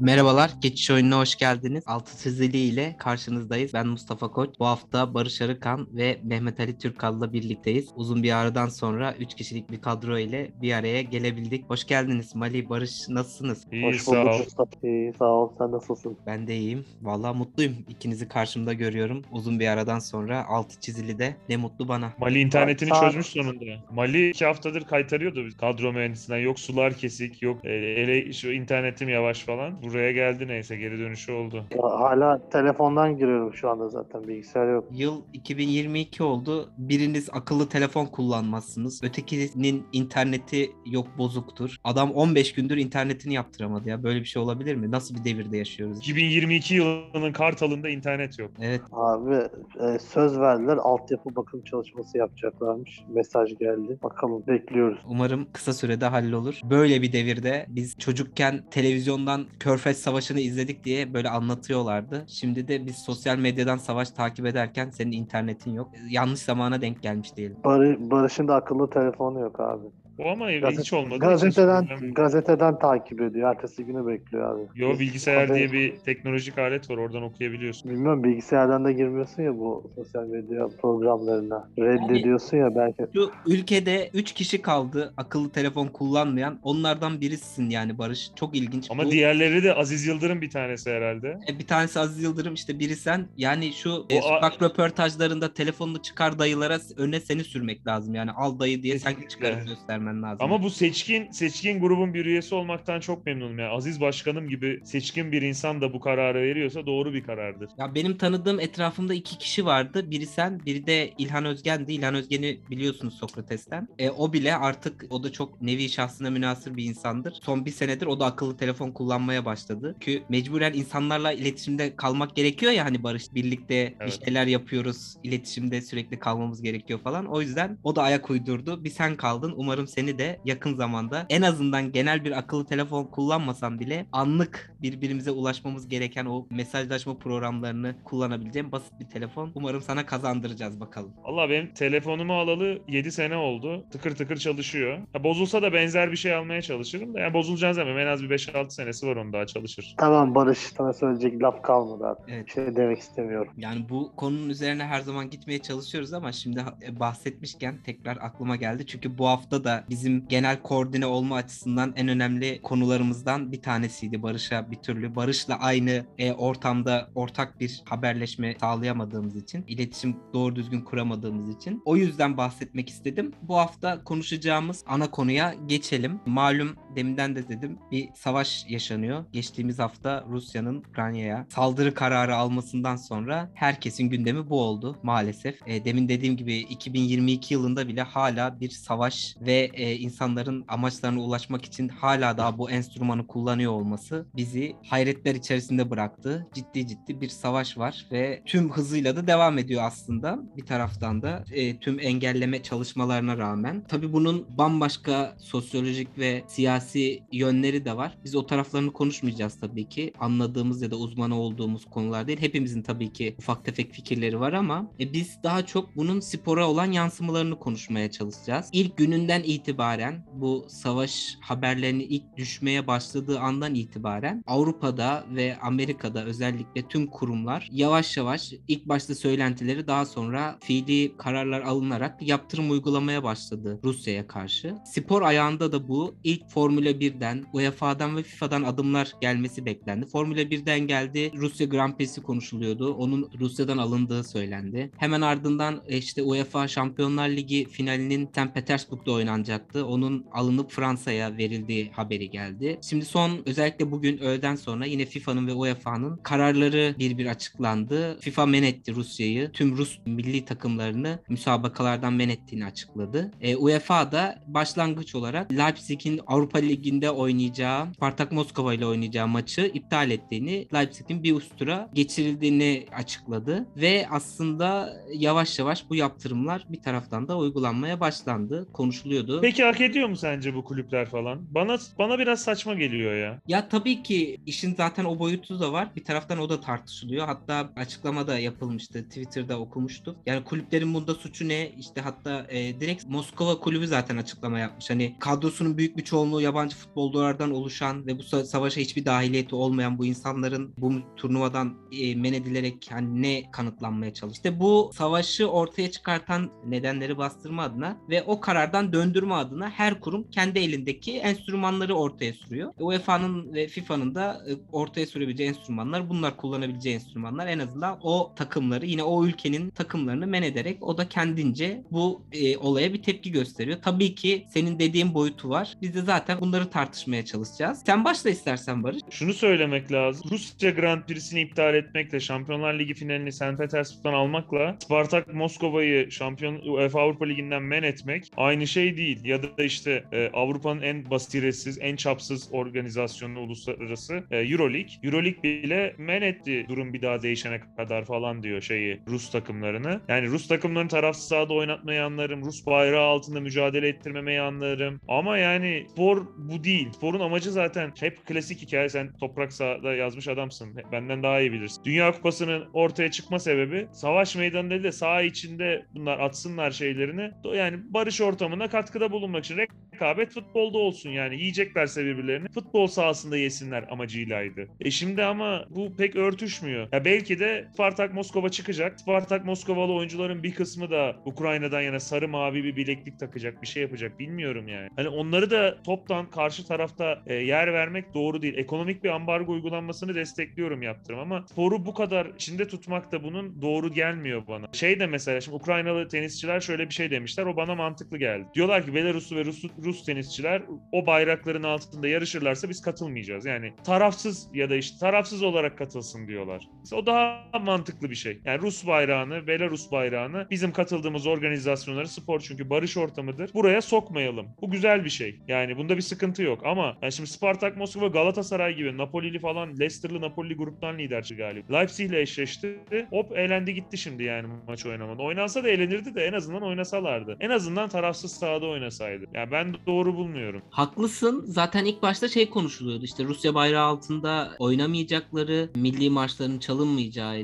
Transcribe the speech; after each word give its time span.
Merhabalar, 0.00 0.50
Geçiş 0.62 0.90
Oyununa 0.90 1.18
hoş 1.18 1.36
geldiniz. 1.36 1.84
Altı 1.86 2.22
çizili 2.22 2.56
ile 2.56 2.96
karşınızdayız. 2.98 3.74
Ben 3.74 3.86
Mustafa 3.86 4.30
Koç. 4.30 4.50
Bu 4.58 4.66
hafta 4.66 5.14
Barış 5.14 5.42
Arıkan 5.42 5.88
ve 5.92 6.18
Mehmet 6.24 6.60
Ali 6.60 6.78
Türkal'la 6.78 7.32
birlikteyiz. 7.32 7.88
Uzun 7.96 8.22
bir 8.22 8.36
aradan 8.36 8.68
sonra 8.68 9.14
3 9.20 9.34
kişilik 9.34 9.70
bir 9.70 9.80
kadro 9.80 10.18
ile 10.18 10.50
bir 10.62 10.72
araya 10.72 11.02
gelebildik. 11.02 11.70
Hoş 11.70 11.86
geldiniz 11.86 12.34
Mali, 12.34 12.68
Barış 12.68 13.08
nasılsınız? 13.08 13.66
İyi 13.72 13.84
Hoş 13.84 14.00
sağ 14.00 14.12
bulduk 14.12 14.34
ol. 14.34 14.38
Mustafa. 14.38 14.70
İyi 14.88 15.12
sağ 15.18 15.24
ol. 15.24 15.52
Sen 15.58 15.72
nasılsın? 15.72 16.18
Ben 16.26 16.46
de 16.46 16.56
iyiyim. 16.56 16.84
Vallahi 17.02 17.38
mutluyum. 17.38 17.74
İkinizi 17.88 18.28
karşımda 18.28 18.72
görüyorum. 18.72 19.22
Uzun 19.32 19.60
bir 19.60 19.66
aradan 19.66 19.98
sonra 19.98 20.46
altı 20.48 20.80
çizili 20.80 21.18
de 21.18 21.36
ne 21.48 21.56
mutlu 21.56 21.88
bana. 21.88 22.12
Mali 22.18 22.40
internetini 22.40 22.88
Sağ- 22.88 23.00
çözmüş 23.00 23.26
sonunda. 23.26 23.64
Mali 23.92 24.28
iki 24.30 24.44
haftadır 24.44 24.82
kaytarıyordu 24.84 25.46
biz 25.46 25.56
kadro 25.56 25.92
mühendisinden. 25.92 26.38
Yok 26.38 26.60
sular 26.60 26.94
kesik, 26.94 27.42
yok 27.42 27.64
e, 27.64 27.68
ele 27.72 28.32
şu 28.32 28.52
internetim 28.52 29.08
yavaş 29.08 29.40
falan. 29.40 29.87
Buraya 29.88 30.12
geldi 30.12 30.48
neyse 30.48 30.76
geri 30.76 30.98
dönüşü 30.98 31.32
oldu. 31.32 31.64
Ya, 31.74 31.82
hala 31.82 32.48
telefondan 32.50 33.16
giriyorum 33.16 33.54
şu 33.54 33.70
anda 33.70 33.88
zaten. 33.88 34.28
Bilgisayar 34.28 34.72
yok. 34.72 34.84
Yıl 34.92 35.22
2022 35.32 36.22
oldu. 36.22 36.70
Biriniz 36.78 37.28
akıllı 37.32 37.68
telefon 37.68 38.06
kullanmazsınız. 38.06 39.04
Ötekinin 39.04 39.86
interneti 39.92 40.70
yok 40.86 41.06
bozuktur. 41.18 41.76
Adam 41.84 42.10
15 42.10 42.54
gündür 42.54 42.76
internetini 42.76 43.34
yaptıramadı 43.34 43.88
ya. 43.88 44.02
Böyle 44.02 44.20
bir 44.20 44.24
şey 44.24 44.42
olabilir 44.42 44.74
mi? 44.74 44.90
Nasıl 44.90 45.14
bir 45.14 45.24
devirde 45.24 45.56
yaşıyoruz? 45.56 45.98
2022 45.98 46.74
yılının 46.74 47.32
Kartal'ında 47.32 47.88
internet 47.88 48.38
yok. 48.38 48.50
Evet. 48.60 48.80
Abi 48.92 49.34
e, 49.34 49.98
söz 49.98 50.38
verdiler. 50.38 50.76
Altyapı 50.76 51.36
bakım 51.36 51.62
çalışması 51.62 52.18
yapacaklarmış. 52.18 53.00
Mesaj 53.14 53.58
geldi. 53.58 53.98
Bakalım 54.02 54.46
bekliyoruz. 54.46 54.98
Umarım 55.08 55.46
kısa 55.52 55.72
sürede 55.72 56.06
hallolur. 56.06 56.60
Böyle 56.64 57.02
bir 57.02 57.12
devirde 57.12 57.66
biz 57.68 57.98
çocukken 57.98 58.64
televizyondan 58.70 59.46
Körfez 59.78 59.98
Savaşı'nı 60.00 60.40
izledik 60.40 60.84
diye 60.84 61.14
böyle 61.14 61.28
anlatıyorlardı. 61.30 62.24
Şimdi 62.28 62.68
de 62.68 62.86
biz 62.86 62.96
sosyal 62.96 63.38
medyadan 63.38 63.76
savaş 63.76 64.10
takip 64.10 64.46
ederken 64.46 64.90
senin 64.90 65.12
internetin 65.12 65.74
yok. 65.74 65.90
Yanlış 66.10 66.40
zamana 66.40 66.80
denk 66.80 67.02
gelmiş 67.02 67.36
diyelim. 67.36 67.56
Barı- 67.64 68.10
Barış'ın 68.10 68.48
da 68.48 68.54
akıllı 68.54 68.90
telefonu 68.90 69.40
yok 69.40 69.60
abi. 69.60 69.84
O 70.18 70.28
ama 70.28 70.52
Gazete- 70.52 70.80
hiç 70.80 70.92
olmadı. 70.92 71.18
Gazeteden 71.18 71.86
gazeteden 72.14 72.78
takip 72.78 73.20
ediyor. 73.20 73.50
Ertesi 73.50 73.84
günü 73.84 74.06
bekliyor 74.06 74.54
abi. 74.56 74.80
Yo 74.80 74.98
bilgisayar 74.98 75.54
diye 75.54 75.72
bir 75.72 75.96
teknolojik 75.96 76.58
alet 76.58 76.90
var 76.90 76.96
oradan 76.96 77.22
okuyabiliyorsun. 77.22 77.90
Bilmiyorum 77.90 78.24
bilgisayardan 78.24 78.84
da 78.84 78.92
girmiyorsun 78.92 79.42
ya 79.42 79.58
bu 79.58 79.90
sosyal 79.96 80.26
medya 80.26 80.68
programlarına. 80.82 81.68
Reddediyorsun 81.78 82.56
ya 82.56 82.74
belki. 82.76 83.06
Şu 83.14 83.30
ülkede 83.46 84.10
3 84.14 84.32
kişi 84.32 84.62
kaldı 84.62 85.14
akıllı 85.16 85.50
telefon 85.50 85.86
kullanmayan. 85.86 86.58
Onlardan 86.62 87.20
birisin 87.20 87.70
yani 87.70 87.98
Barış. 87.98 88.30
Çok 88.36 88.56
ilginç. 88.56 88.86
Ama 88.90 89.04
Bu- 89.04 89.10
diğerleri 89.10 89.62
de 89.62 89.74
Aziz 89.74 90.06
Yıldırım 90.06 90.40
bir 90.40 90.50
tanesi 90.50 90.90
herhalde. 90.90 91.38
E, 91.52 91.58
Bir 91.58 91.66
tanesi 91.66 92.00
Aziz 92.00 92.22
Yıldırım 92.22 92.54
işte 92.54 92.78
biri 92.78 92.96
sen. 92.96 93.26
Yani 93.36 93.72
şu 93.72 94.06
e, 94.10 94.22
sokak 94.22 94.62
röportajlarında 94.62 95.54
telefonunu 95.54 96.02
çıkar 96.02 96.38
dayılara 96.38 96.78
öne 96.96 97.20
seni 97.20 97.44
sürmek 97.44 97.86
lazım. 97.86 98.14
Yani 98.14 98.30
al 98.30 98.58
dayı 98.58 98.82
diye 98.82 98.98
sen 98.98 99.14
çıkarıp 99.28 99.66
göstermen 99.66 100.07
lazım. 100.22 100.38
Ama 100.44 100.62
bu 100.62 100.70
seçkin 100.70 101.30
seçkin 101.30 101.80
grubun 101.80 102.14
bir 102.14 102.26
üyesi 102.26 102.54
olmaktan 102.54 103.00
çok 103.00 103.26
memnunum 103.26 103.58
ya. 103.58 103.70
Aziz 103.70 104.00
Başkanım 104.00 104.48
gibi 104.48 104.80
seçkin 104.84 105.32
bir 105.32 105.42
insan 105.42 105.80
da 105.80 105.92
bu 105.92 106.00
kararı 106.00 106.38
veriyorsa 106.42 106.86
doğru 106.86 107.12
bir 107.14 107.22
karardır. 107.24 107.68
Ya 107.78 107.94
benim 107.94 108.16
tanıdığım 108.16 108.60
etrafımda 108.60 109.14
iki 109.14 109.38
kişi 109.38 109.66
vardı. 109.66 110.10
Biri 110.10 110.26
sen, 110.26 110.60
biri 110.66 110.86
de 110.86 111.10
İlhan 111.18 111.44
Özgen'di. 111.44 111.92
İlhan 111.92 112.14
Özgen'i 112.14 112.60
biliyorsunuz 112.70 113.14
Sokrates'ten. 113.14 113.88
E, 113.98 114.10
o 114.10 114.32
bile 114.32 114.56
artık 114.56 115.04
o 115.10 115.22
da 115.22 115.32
çok 115.32 115.62
nevi 115.62 115.88
şahsına 115.88 116.30
münasır 116.30 116.76
bir 116.76 116.84
insandır. 116.84 117.38
Son 117.42 117.64
bir 117.66 117.70
senedir 117.70 118.06
o 118.06 118.20
da 118.20 118.26
akıllı 118.26 118.56
telefon 118.56 118.90
kullanmaya 118.92 119.44
başladı. 119.44 119.96
Çünkü 120.00 120.22
mecburen 120.28 120.72
insanlarla 120.72 121.32
iletişimde 121.32 121.96
kalmak 121.96 122.36
gerekiyor 122.36 122.72
ya 122.72 122.84
hani 122.84 123.02
Barış 123.02 123.34
birlikte 123.34 123.94
bir 124.00 124.04
Evet. 124.04 124.24
şeyler 124.24 124.46
yapıyoruz. 124.46 125.16
İletişimde 125.22 125.82
sürekli 125.82 126.18
kalmamız 126.18 126.62
gerekiyor 126.62 127.00
falan. 127.04 127.26
O 127.26 127.40
yüzden 127.40 127.78
o 127.84 127.96
da 127.96 128.02
ayak 128.02 128.30
uydurdu. 128.30 128.84
Bir 128.84 128.90
sen 128.90 129.16
kaldın. 129.16 129.52
Umarım 129.56 129.86
seni 129.98 130.18
de 130.18 130.40
yakın 130.44 130.74
zamanda 130.76 131.26
en 131.28 131.42
azından 131.42 131.92
genel 131.92 132.24
bir 132.24 132.38
akıllı 132.38 132.66
telefon 132.66 133.04
kullanmasam 133.04 133.80
bile 133.80 134.06
anlık 134.12 134.74
birbirimize 134.82 135.30
ulaşmamız 135.30 135.88
gereken 135.88 136.24
o 136.24 136.46
mesajlaşma 136.50 137.18
programlarını 137.18 137.94
kullanabileceğim 138.04 138.72
basit 138.72 139.00
bir 139.00 139.04
telefon. 139.08 139.52
Umarım 139.54 139.82
sana 139.82 140.06
kazandıracağız 140.06 140.80
bakalım. 140.80 141.12
Allah 141.24 141.50
benim 141.50 141.74
telefonumu 141.74 142.32
alalı 142.34 142.78
7 142.88 143.12
sene 143.12 143.36
oldu. 143.36 143.84
Tıkır 143.90 144.16
tıkır 144.16 144.36
çalışıyor. 144.36 144.98
Ha, 145.12 145.24
bozulsa 145.24 145.62
da 145.62 145.72
benzer 145.72 146.12
bir 146.12 146.16
şey 146.16 146.34
almaya 146.34 146.62
çalışırım 146.62 147.14
da. 147.14 147.20
Yani 147.20 147.34
bozulacağını 147.34 147.74
zannetmiyorum. 147.74 148.08
En 148.08 148.12
az 148.12 148.22
bir 148.22 148.28
5-6 148.28 148.70
senesi 148.70 149.06
var 149.06 149.16
onun 149.16 149.32
daha 149.32 149.46
çalışır. 149.46 149.94
Tamam 149.98 150.34
Barış 150.34 150.58
sana 150.58 150.92
söyleyecek 150.92 151.42
laf 151.42 151.62
kalmadı 151.62 152.06
abi. 152.06 152.20
Evet. 152.28 152.46
Bir 152.46 152.50
şey 152.50 152.76
demek 152.76 152.98
istemiyorum. 152.98 153.52
Yani 153.56 153.88
bu 153.88 154.12
konunun 154.16 154.48
üzerine 154.48 154.84
her 154.84 155.00
zaman 155.00 155.30
gitmeye 155.30 155.58
çalışıyoruz 155.58 156.12
ama 156.12 156.32
şimdi 156.32 156.64
e, 156.86 157.00
bahsetmişken 157.00 157.78
tekrar 157.84 158.16
aklıma 158.16 158.56
geldi. 158.56 158.86
Çünkü 158.86 159.18
bu 159.18 159.26
hafta 159.28 159.64
da 159.64 159.84
bizim 159.90 160.28
genel 160.28 160.62
koordine 160.62 161.06
olma 161.06 161.36
açısından 161.36 161.92
en 161.96 162.08
önemli 162.08 162.62
konularımızdan 162.62 163.52
bir 163.52 163.62
tanesiydi 163.62 164.22
Barış'a 164.22 164.67
bir 164.70 164.76
türlü. 164.76 165.14
Barış'la 165.16 165.58
aynı 165.58 166.06
e, 166.18 166.32
ortamda 166.32 167.10
ortak 167.14 167.60
bir 167.60 167.82
haberleşme 167.84 168.56
sağlayamadığımız 168.60 169.36
için, 169.36 169.64
iletişim 169.66 170.16
doğru 170.32 170.56
düzgün 170.56 170.80
kuramadığımız 170.80 171.56
için. 171.56 171.82
O 171.84 171.96
yüzden 171.96 172.36
bahsetmek 172.36 172.88
istedim. 172.88 173.32
Bu 173.42 173.56
hafta 173.56 174.04
konuşacağımız 174.04 174.84
ana 174.86 175.10
konuya 175.10 175.54
geçelim. 175.66 176.20
Malum 176.26 176.76
deminden 176.96 177.36
de 177.36 177.48
dedim 177.48 177.78
bir 177.92 178.08
savaş 178.14 178.64
yaşanıyor. 178.68 179.24
Geçtiğimiz 179.32 179.78
hafta 179.78 180.24
Rusya'nın 180.28 180.84
Ukrayna'ya 180.90 181.46
saldırı 181.54 181.94
kararı 181.94 182.36
almasından 182.36 182.96
sonra 182.96 183.50
herkesin 183.54 184.04
gündemi 184.10 184.50
bu 184.50 184.60
oldu 184.60 184.98
maalesef. 185.02 185.60
E, 185.66 185.84
demin 185.84 186.08
dediğim 186.08 186.36
gibi 186.36 186.56
2022 186.56 187.54
yılında 187.54 187.88
bile 187.88 188.02
hala 188.02 188.60
bir 188.60 188.70
savaş 188.70 189.36
ve 189.40 189.70
e, 189.74 189.96
insanların 189.96 190.64
amaçlarına 190.68 191.20
ulaşmak 191.20 191.64
için 191.64 191.88
hala 191.88 192.38
daha 192.38 192.58
bu 192.58 192.70
enstrümanı 192.70 193.26
kullanıyor 193.26 193.72
olması 193.72 194.26
bizi 194.36 194.57
hayretler 194.86 195.34
içerisinde 195.34 195.90
bıraktı. 195.90 196.46
Ciddi 196.54 196.86
ciddi 196.86 197.20
bir 197.20 197.28
savaş 197.28 197.78
var 197.78 198.06
ve 198.12 198.42
tüm 198.46 198.70
hızıyla 198.70 199.16
da 199.16 199.26
devam 199.26 199.58
ediyor 199.58 199.82
aslında. 199.84 200.38
Bir 200.56 200.66
taraftan 200.66 201.22
da 201.22 201.44
e, 201.52 201.78
tüm 201.78 202.00
engelleme 202.00 202.62
çalışmalarına 202.62 203.38
rağmen. 203.38 203.84
Tabii 203.88 204.12
bunun 204.12 204.46
bambaşka 204.58 205.36
sosyolojik 205.38 206.18
ve 206.18 206.44
siyasi 206.46 207.22
yönleri 207.32 207.84
de 207.84 207.96
var. 207.96 208.18
Biz 208.24 208.36
o 208.36 208.46
taraflarını 208.46 208.92
konuşmayacağız 208.92 209.60
tabii 209.60 209.88
ki. 209.88 210.12
Anladığımız 210.20 210.82
ya 210.82 210.90
da 210.90 210.96
uzmanı 210.96 211.40
olduğumuz 211.40 211.84
konular 211.84 212.26
değil. 212.26 212.40
Hepimizin 212.40 212.82
tabii 212.82 213.12
ki 213.12 213.34
ufak 213.38 213.64
tefek 213.64 213.92
fikirleri 213.92 214.40
var 214.40 214.52
ama 214.52 214.90
e, 215.00 215.12
biz 215.12 215.38
daha 215.42 215.66
çok 215.66 215.96
bunun 215.96 216.20
spora 216.20 216.68
olan 216.68 216.92
yansımalarını 216.92 217.58
konuşmaya 217.58 218.10
çalışacağız. 218.10 218.68
İlk 218.72 218.96
gününden 218.96 219.42
itibaren 219.42 220.26
bu 220.32 220.66
savaş 220.68 221.36
haberlerinin 221.40 222.06
ilk 222.08 222.36
düşmeye 222.36 222.86
başladığı 222.86 223.38
andan 223.40 223.74
itibaren 223.74 224.42
Avrupa'da 224.48 225.26
ve 225.30 225.56
Amerika'da 225.62 226.24
özellikle 226.24 226.88
tüm 226.88 227.06
kurumlar 227.06 227.68
yavaş 227.72 228.16
yavaş 228.16 228.52
ilk 228.68 228.88
başta 228.88 229.14
söylentileri 229.14 229.86
daha 229.86 230.06
sonra 230.06 230.58
fiili 230.60 231.16
kararlar 231.16 231.60
alınarak 231.60 232.28
yaptırım 232.28 232.70
uygulamaya 232.70 233.22
başladı 233.22 233.80
Rusya'ya 233.84 234.26
karşı. 234.26 234.74
Spor 234.84 235.22
ayağında 235.22 235.72
da 235.72 235.88
bu 235.88 236.14
ilk 236.24 236.48
Formula 236.50 236.90
1'den, 236.90 237.44
UEFA'dan 237.52 238.16
ve 238.16 238.22
FIFA'dan 238.22 238.62
adımlar 238.62 239.12
gelmesi 239.20 239.66
beklendi. 239.66 240.06
Formula 240.06 240.40
1'den 240.40 240.80
geldi. 240.80 241.32
Rusya 241.36 241.66
Grand 241.66 241.94
Prix'si 241.96 242.22
konuşuluyordu. 242.22 242.94
Onun 242.94 243.30
Rusya'dan 243.40 243.78
alındığı 243.78 244.24
söylendi. 244.24 244.90
Hemen 244.96 245.20
ardından 245.20 245.82
e, 245.88 245.98
işte 245.98 246.22
UEFA 246.22 246.68
Şampiyonlar 246.68 247.28
Ligi 247.28 247.64
finalinin 247.64 248.26
St. 248.26 248.54
Petersburg'da 248.54 249.12
oynanacaktı. 249.12 249.86
Onun 249.86 250.26
alınıp 250.32 250.70
Fransa'ya 250.70 251.36
verildiği 251.36 251.90
haberi 251.90 252.30
geldi. 252.30 252.78
Şimdi 252.88 253.04
son 253.04 253.40
özellikle 253.46 253.90
bugün 253.90 254.18
öğleden 254.38 254.56
sonra 254.56 254.86
yine 254.86 255.06
FIFA'nın 255.06 255.46
ve 255.46 255.52
UEFA'nın 255.52 256.16
kararları 256.16 256.94
bir 256.98 257.18
bir 257.18 257.26
açıklandı. 257.26 258.18
FIFA 258.20 258.46
men 258.46 258.62
etti 258.62 258.94
Rusya'yı. 258.94 259.50
Tüm 259.52 259.76
Rus 259.76 259.98
milli 260.06 260.44
takımlarını 260.44 261.18
müsabakalardan 261.28 262.12
men 262.12 262.28
ettiğini 262.28 262.64
açıkladı. 262.64 263.30
E, 263.40 263.56
UEFA 263.56 264.12
da 264.12 264.42
başlangıç 264.46 265.14
olarak 265.14 265.52
Leipzig'in 265.52 266.20
Avrupa 266.26 266.58
Ligi'nde 266.58 267.10
oynayacağı 267.10 267.94
Spartak 267.94 268.32
Moskova 268.32 268.74
ile 268.74 268.86
oynayacağı 268.86 269.28
maçı 269.28 269.70
iptal 269.74 270.10
ettiğini, 270.10 270.68
Leipzig'in 270.74 271.22
bir 271.22 271.36
üst 271.36 271.58
tura 271.58 271.90
geçirildiğini 271.94 272.86
açıkladı 272.96 273.66
ve 273.76 274.06
aslında 274.10 274.96
yavaş 275.14 275.58
yavaş 275.58 275.90
bu 275.90 275.94
yaptırımlar 275.94 276.66
bir 276.68 276.82
taraftan 276.82 277.28
da 277.28 277.38
uygulanmaya 277.38 278.00
başlandı. 278.00 278.68
Konuşuluyordu. 278.72 279.40
Peki 279.40 279.64
hak 279.64 279.80
ediyor 279.80 280.08
mu 280.08 280.16
sence 280.16 280.54
bu 280.54 280.64
kulüpler 280.64 281.06
falan? 281.06 281.38
Bana 281.50 281.78
bana 281.98 282.18
biraz 282.18 282.42
saçma 282.42 282.74
geliyor 282.74 283.14
ya. 283.16 283.40
Ya 283.48 283.68
tabii 283.68 284.02
ki 284.02 284.27
işin 284.46 284.74
zaten 284.74 285.04
o 285.04 285.18
boyutu 285.18 285.60
da 285.60 285.72
var. 285.72 285.88
Bir 285.96 286.04
taraftan 286.04 286.38
o 286.38 286.48
da 286.48 286.60
tartışılıyor. 286.60 287.26
Hatta 287.26 287.70
açıklama 287.76 288.26
da 288.26 288.38
yapılmıştı. 288.38 289.04
Twitter'da 289.04 289.58
okumuştuk. 289.58 290.16
Yani 290.26 290.44
kulüplerin 290.44 290.94
bunda 290.94 291.14
suçu 291.14 291.48
ne? 291.48 291.72
İşte 291.78 292.00
hatta 292.00 292.46
e, 292.48 292.80
direkt 292.80 293.04
Moskova 293.06 293.60
kulübü 293.60 293.86
zaten 293.86 294.16
açıklama 294.16 294.58
yapmış. 294.58 294.90
Hani 294.90 295.16
kadrosunun 295.18 295.78
büyük 295.78 295.96
bir 295.96 296.04
çoğunluğu 296.04 296.40
yabancı 296.40 296.76
futbolculardan 296.76 297.50
oluşan 297.50 298.06
ve 298.06 298.18
bu 298.18 298.22
sa- 298.22 298.44
savaşa 298.44 298.80
hiçbir 298.80 299.04
dahiliyeti 299.04 299.54
olmayan 299.54 299.98
bu 299.98 300.06
insanların 300.06 300.74
bu 300.78 300.92
turnuvadan 301.16 301.74
e, 301.92 302.14
men 302.14 302.32
edilerek 302.32 302.90
ne 303.00 303.50
kanıtlanmaya 303.50 304.14
çalıştı. 304.14 304.60
Bu 304.60 304.90
savaşı 304.94 305.50
ortaya 305.50 305.90
çıkartan 305.90 306.50
nedenleri 306.66 307.18
bastırma 307.18 307.62
adına 307.62 307.96
ve 308.10 308.22
o 308.22 308.40
karardan 308.40 308.92
döndürme 308.92 309.34
adına 309.34 309.70
her 309.70 310.00
kurum 310.00 310.30
kendi 310.30 310.58
elindeki 310.58 311.18
enstrümanları 311.18 311.94
ortaya 311.94 312.32
sürüyor. 312.32 312.72
UEFA'nın 312.78 313.54
ve 313.54 313.68
FIFA'nın 313.68 314.14
da 314.14 314.17
e, 314.24 314.52
ortaya 314.72 315.06
sürebileceği 315.06 315.48
enstrümanlar 315.48 316.08
bunlar 316.08 316.36
kullanabileceği 316.36 316.94
enstrümanlar 316.94 317.46
en 317.46 317.58
azından 317.58 317.98
o 318.02 318.32
takımları 318.36 318.86
yine 318.86 319.02
o 319.02 319.26
ülkenin 319.26 319.70
takımlarını 319.70 320.26
men 320.26 320.42
ederek 320.42 320.78
o 320.80 320.98
da 320.98 321.08
kendince 321.08 321.82
bu 321.90 322.22
e, 322.32 322.56
olaya 322.56 322.92
bir 322.92 323.02
tepki 323.02 323.32
gösteriyor. 323.32 323.78
Tabii 323.82 324.14
ki 324.14 324.44
senin 324.48 324.78
dediğin 324.78 325.14
boyutu 325.14 325.48
var. 325.48 325.76
Biz 325.82 325.94
de 325.94 326.02
zaten 326.02 326.40
bunları 326.40 326.70
tartışmaya 326.70 327.24
çalışacağız. 327.24 327.82
Sen 327.86 328.04
başla 328.04 328.30
istersen 328.30 328.82
Barış. 328.82 329.02
Şunu 329.10 329.34
söylemek 329.34 329.92
lazım. 329.92 330.30
Rusya 330.30 330.70
Grand 330.70 331.02
Prix'sini 331.02 331.40
iptal 331.40 331.74
etmekle, 331.74 332.20
Şampiyonlar 332.20 332.78
Ligi 332.78 332.94
finalini 332.94 333.32
St. 333.32 333.58
Petersburg'dan 333.58 334.12
almakla 334.12 334.76
Spartak 334.82 335.34
Moskova'yı 335.34 336.10
Şampiyon 336.10 336.60
UEFA 336.66 337.00
Avrupa 337.00 337.24
Ligi'nden 337.24 337.62
men 337.62 337.82
etmek 337.82 338.32
aynı 338.36 338.66
şey 338.66 338.96
değil. 338.96 339.24
Ya 339.24 339.42
da 339.42 339.64
işte 339.64 340.04
e, 340.12 340.30
Avrupa'nın 340.32 340.82
en 340.82 341.10
basiretsiz, 341.10 341.78
en 341.80 341.96
çapsız 341.96 342.48
organizasyonu 342.52 343.40
uluslararası 343.40 344.07
e, 344.30 344.38
Euroleague. 344.38 344.92
Euroleague 345.02 345.42
bile 345.42 345.94
men 345.98 346.22
etti 346.22 346.66
durum 346.68 346.92
bir 346.92 347.02
daha 347.02 347.22
değişene 347.22 347.60
kadar 347.76 348.04
falan 348.04 348.42
diyor 348.42 348.62
şeyi 348.62 349.00
Rus 349.08 349.30
takımlarını. 349.30 350.00
Yani 350.08 350.28
Rus 350.28 350.48
takımlarını 350.48 350.88
tarafsız 350.88 351.28
sahada 351.28 351.54
oynatmayı 351.54 352.04
anlarım. 352.04 352.44
Rus 352.44 352.66
bayrağı 352.66 353.06
altında 353.06 353.40
mücadele 353.40 353.88
ettirmemeyi 353.88 354.40
anlarım. 354.40 355.00
Ama 355.08 355.38
yani 355.38 355.86
spor 355.92 356.26
bu 356.36 356.64
değil. 356.64 356.92
Sporun 356.92 357.20
amacı 357.20 357.50
zaten 357.50 357.92
hep 358.00 358.26
klasik 358.26 358.62
hikaye. 358.62 358.88
Sen 358.88 359.12
toprak 359.12 359.52
sahada 359.52 359.94
yazmış 359.94 360.28
adamsın. 360.28 360.76
Benden 360.92 361.22
daha 361.22 361.40
iyi 361.40 361.52
bilirsin. 361.52 361.84
Dünya 361.84 362.12
Kupası'nın 362.12 362.68
ortaya 362.72 363.10
çıkma 363.10 363.38
sebebi 363.38 363.88
savaş 363.92 364.36
meydanında 364.36 364.70
değil 364.70 364.82
de 364.82 364.92
saha 364.92 365.22
içinde 365.22 365.86
bunlar 365.94 366.18
atsınlar 366.18 366.70
şeylerini. 366.70 367.30
Yani 367.54 367.78
barış 367.94 368.20
ortamına 368.20 368.68
katkıda 368.68 369.12
bulunmak 369.12 369.44
için 369.44 369.56
rekabet 369.56 370.30
futbolda 370.30 370.78
olsun 370.78 371.10
yani. 371.10 371.40
Yiyeceklerse 371.40 372.04
birbirlerini 372.04 372.48
futbol 372.48 372.86
sahasında 372.86 373.36
yesinler 373.36 373.84
amacıylaydı. 373.90 374.68
E 374.80 374.90
şimdi 374.90 375.24
ama 375.24 375.64
bu 375.70 375.96
pek 375.96 376.16
örtüşmüyor. 376.16 376.88
Ya 376.92 377.04
belki 377.04 377.38
de 377.38 377.68
Spartak 377.72 378.14
Moskova 378.14 378.48
çıkacak. 378.48 379.00
Spartak 379.00 379.44
Moskovalı 379.44 379.92
oyuncuların 379.92 380.42
bir 380.42 380.54
kısmı 380.54 380.90
da 380.90 381.16
Ukrayna'dan 381.24 381.80
yana 381.80 382.00
sarı 382.00 382.28
mavi 382.28 382.64
bir 382.64 382.76
bileklik 382.76 383.18
takacak, 383.18 383.62
bir 383.62 383.66
şey 383.66 383.82
yapacak 383.82 384.18
bilmiyorum 384.18 384.68
yani. 384.68 384.88
Hani 384.96 385.08
onları 385.08 385.50
da 385.50 385.82
toptan 385.82 386.30
karşı 386.30 386.66
tarafta 386.66 387.22
e, 387.26 387.34
yer 387.34 387.72
vermek 387.72 388.14
doğru 388.14 388.42
değil. 388.42 388.54
Ekonomik 388.56 389.04
bir 389.04 389.08
ambargo 389.08 389.52
uygulanmasını 389.52 390.14
destekliyorum 390.14 390.82
yaptırım 390.82 391.18
ama 391.18 391.44
sporu 391.50 391.86
bu 391.86 391.94
kadar 391.94 392.26
içinde 392.26 392.68
tutmak 392.68 393.12
da 393.12 393.22
bunun 393.22 393.62
doğru 393.62 393.92
gelmiyor 393.92 394.42
bana. 394.48 394.66
Şey 394.72 395.00
de 395.00 395.06
mesela 395.06 395.40
şimdi 395.40 395.56
Ukraynalı 395.56 396.08
tenisçiler 396.08 396.60
şöyle 396.60 396.88
bir 396.88 396.94
şey 396.94 397.10
demişler. 397.10 397.46
O 397.46 397.56
bana 397.56 397.74
mantıklı 397.74 398.18
geldi. 398.18 398.46
Diyorlar 398.54 398.84
ki 398.86 398.94
Belaruslu 398.94 399.36
ve 399.36 399.44
Rus, 399.44 399.64
Rus 399.84 400.04
tenisçiler 400.04 400.62
o 400.92 401.06
bayrakların 401.06 401.62
altında 401.62 402.08
yarışırlarsa 402.08 402.68
biz 402.68 402.82
katılmayacağız. 402.82 403.46
Yani 403.46 403.72
tarafsız 403.84 404.48
ya 404.54 404.70
da 404.70 404.76
işte 404.76 404.98
tarafsız 404.98 405.42
olarak 405.42 405.78
katılsın 405.78 406.28
diyorlar. 406.28 406.68
O 406.92 407.06
daha 407.06 407.44
mantıklı 407.60 408.10
bir 408.10 408.14
şey. 408.14 408.40
Yani 408.44 408.62
Rus 408.62 408.86
bayrağını, 408.86 409.46
Belarus 409.46 409.92
bayrağını 409.92 410.46
bizim 410.50 410.72
katıldığımız 410.72 411.26
organizasyonları 411.26 412.08
spor 412.08 412.40
çünkü 412.40 412.70
barış 412.70 412.96
ortamıdır. 412.96 413.50
Buraya 413.54 413.80
sokmayalım. 413.80 414.46
Bu 414.60 414.70
güzel 414.70 415.04
bir 415.04 415.10
şey. 415.10 415.40
Yani 415.48 415.76
bunda 415.76 415.96
bir 415.96 416.02
sıkıntı 416.02 416.42
yok 416.42 416.66
ama 416.66 416.96
yani 417.02 417.12
şimdi 417.12 417.30
Spartak 417.30 417.76
Moskova 417.76 418.06
Galatasaray 418.06 418.74
gibi 418.74 418.96
Napoli'li 418.96 419.38
falan 419.38 419.70
Leicester'lı 419.70 420.20
Napoli 420.20 420.56
gruptan 420.56 420.98
liderci 420.98 421.36
galiba. 421.36 421.76
Leipzig 421.76 422.10
ile 422.10 422.20
eşleşti. 422.20 422.78
Hop 423.10 423.38
eğlendi 423.38 423.74
gitti 423.74 423.98
şimdi 423.98 424.22
yani 424.22 424.48
maç 424.66 424.86
oynamadı. 424.86 425.22
Oynansa 425.22 425.64
da 425.64 425.68
eğlenirdi 425.68 426.14
de 426.14 426.24
en 426.24 426.32
azından 426.32 426.62
oynasalardı. 426.62 427.36
En 427.40 427.50
azından 427.50 427.88
tarafsız 427.88 428.32
sahada 428.32 428.66
oynasaydı. 428.66 429.24
Yani 429.34 429.50
ben 429.52 429.74
doğru 429.86 430.16
bulmuyorum. 430.16 430.62
Haklısın. 430.70 431.44
Zaten 431.46 431.84
ilk 431.84 432.02
başta 432.02 432.28
şey 432.28 432.50
konuşuluyordu. 432.50 433.04
İşte 433.04 433.24
Rusya 433.24 433.54
bayrağı 433.54 433.67
altında 433.74 434.56
oynamayacakları, 434.58 435.70
milli 435.74 436.10
maçların 436.10 436.58
çalınmayacağı 436.58 437.42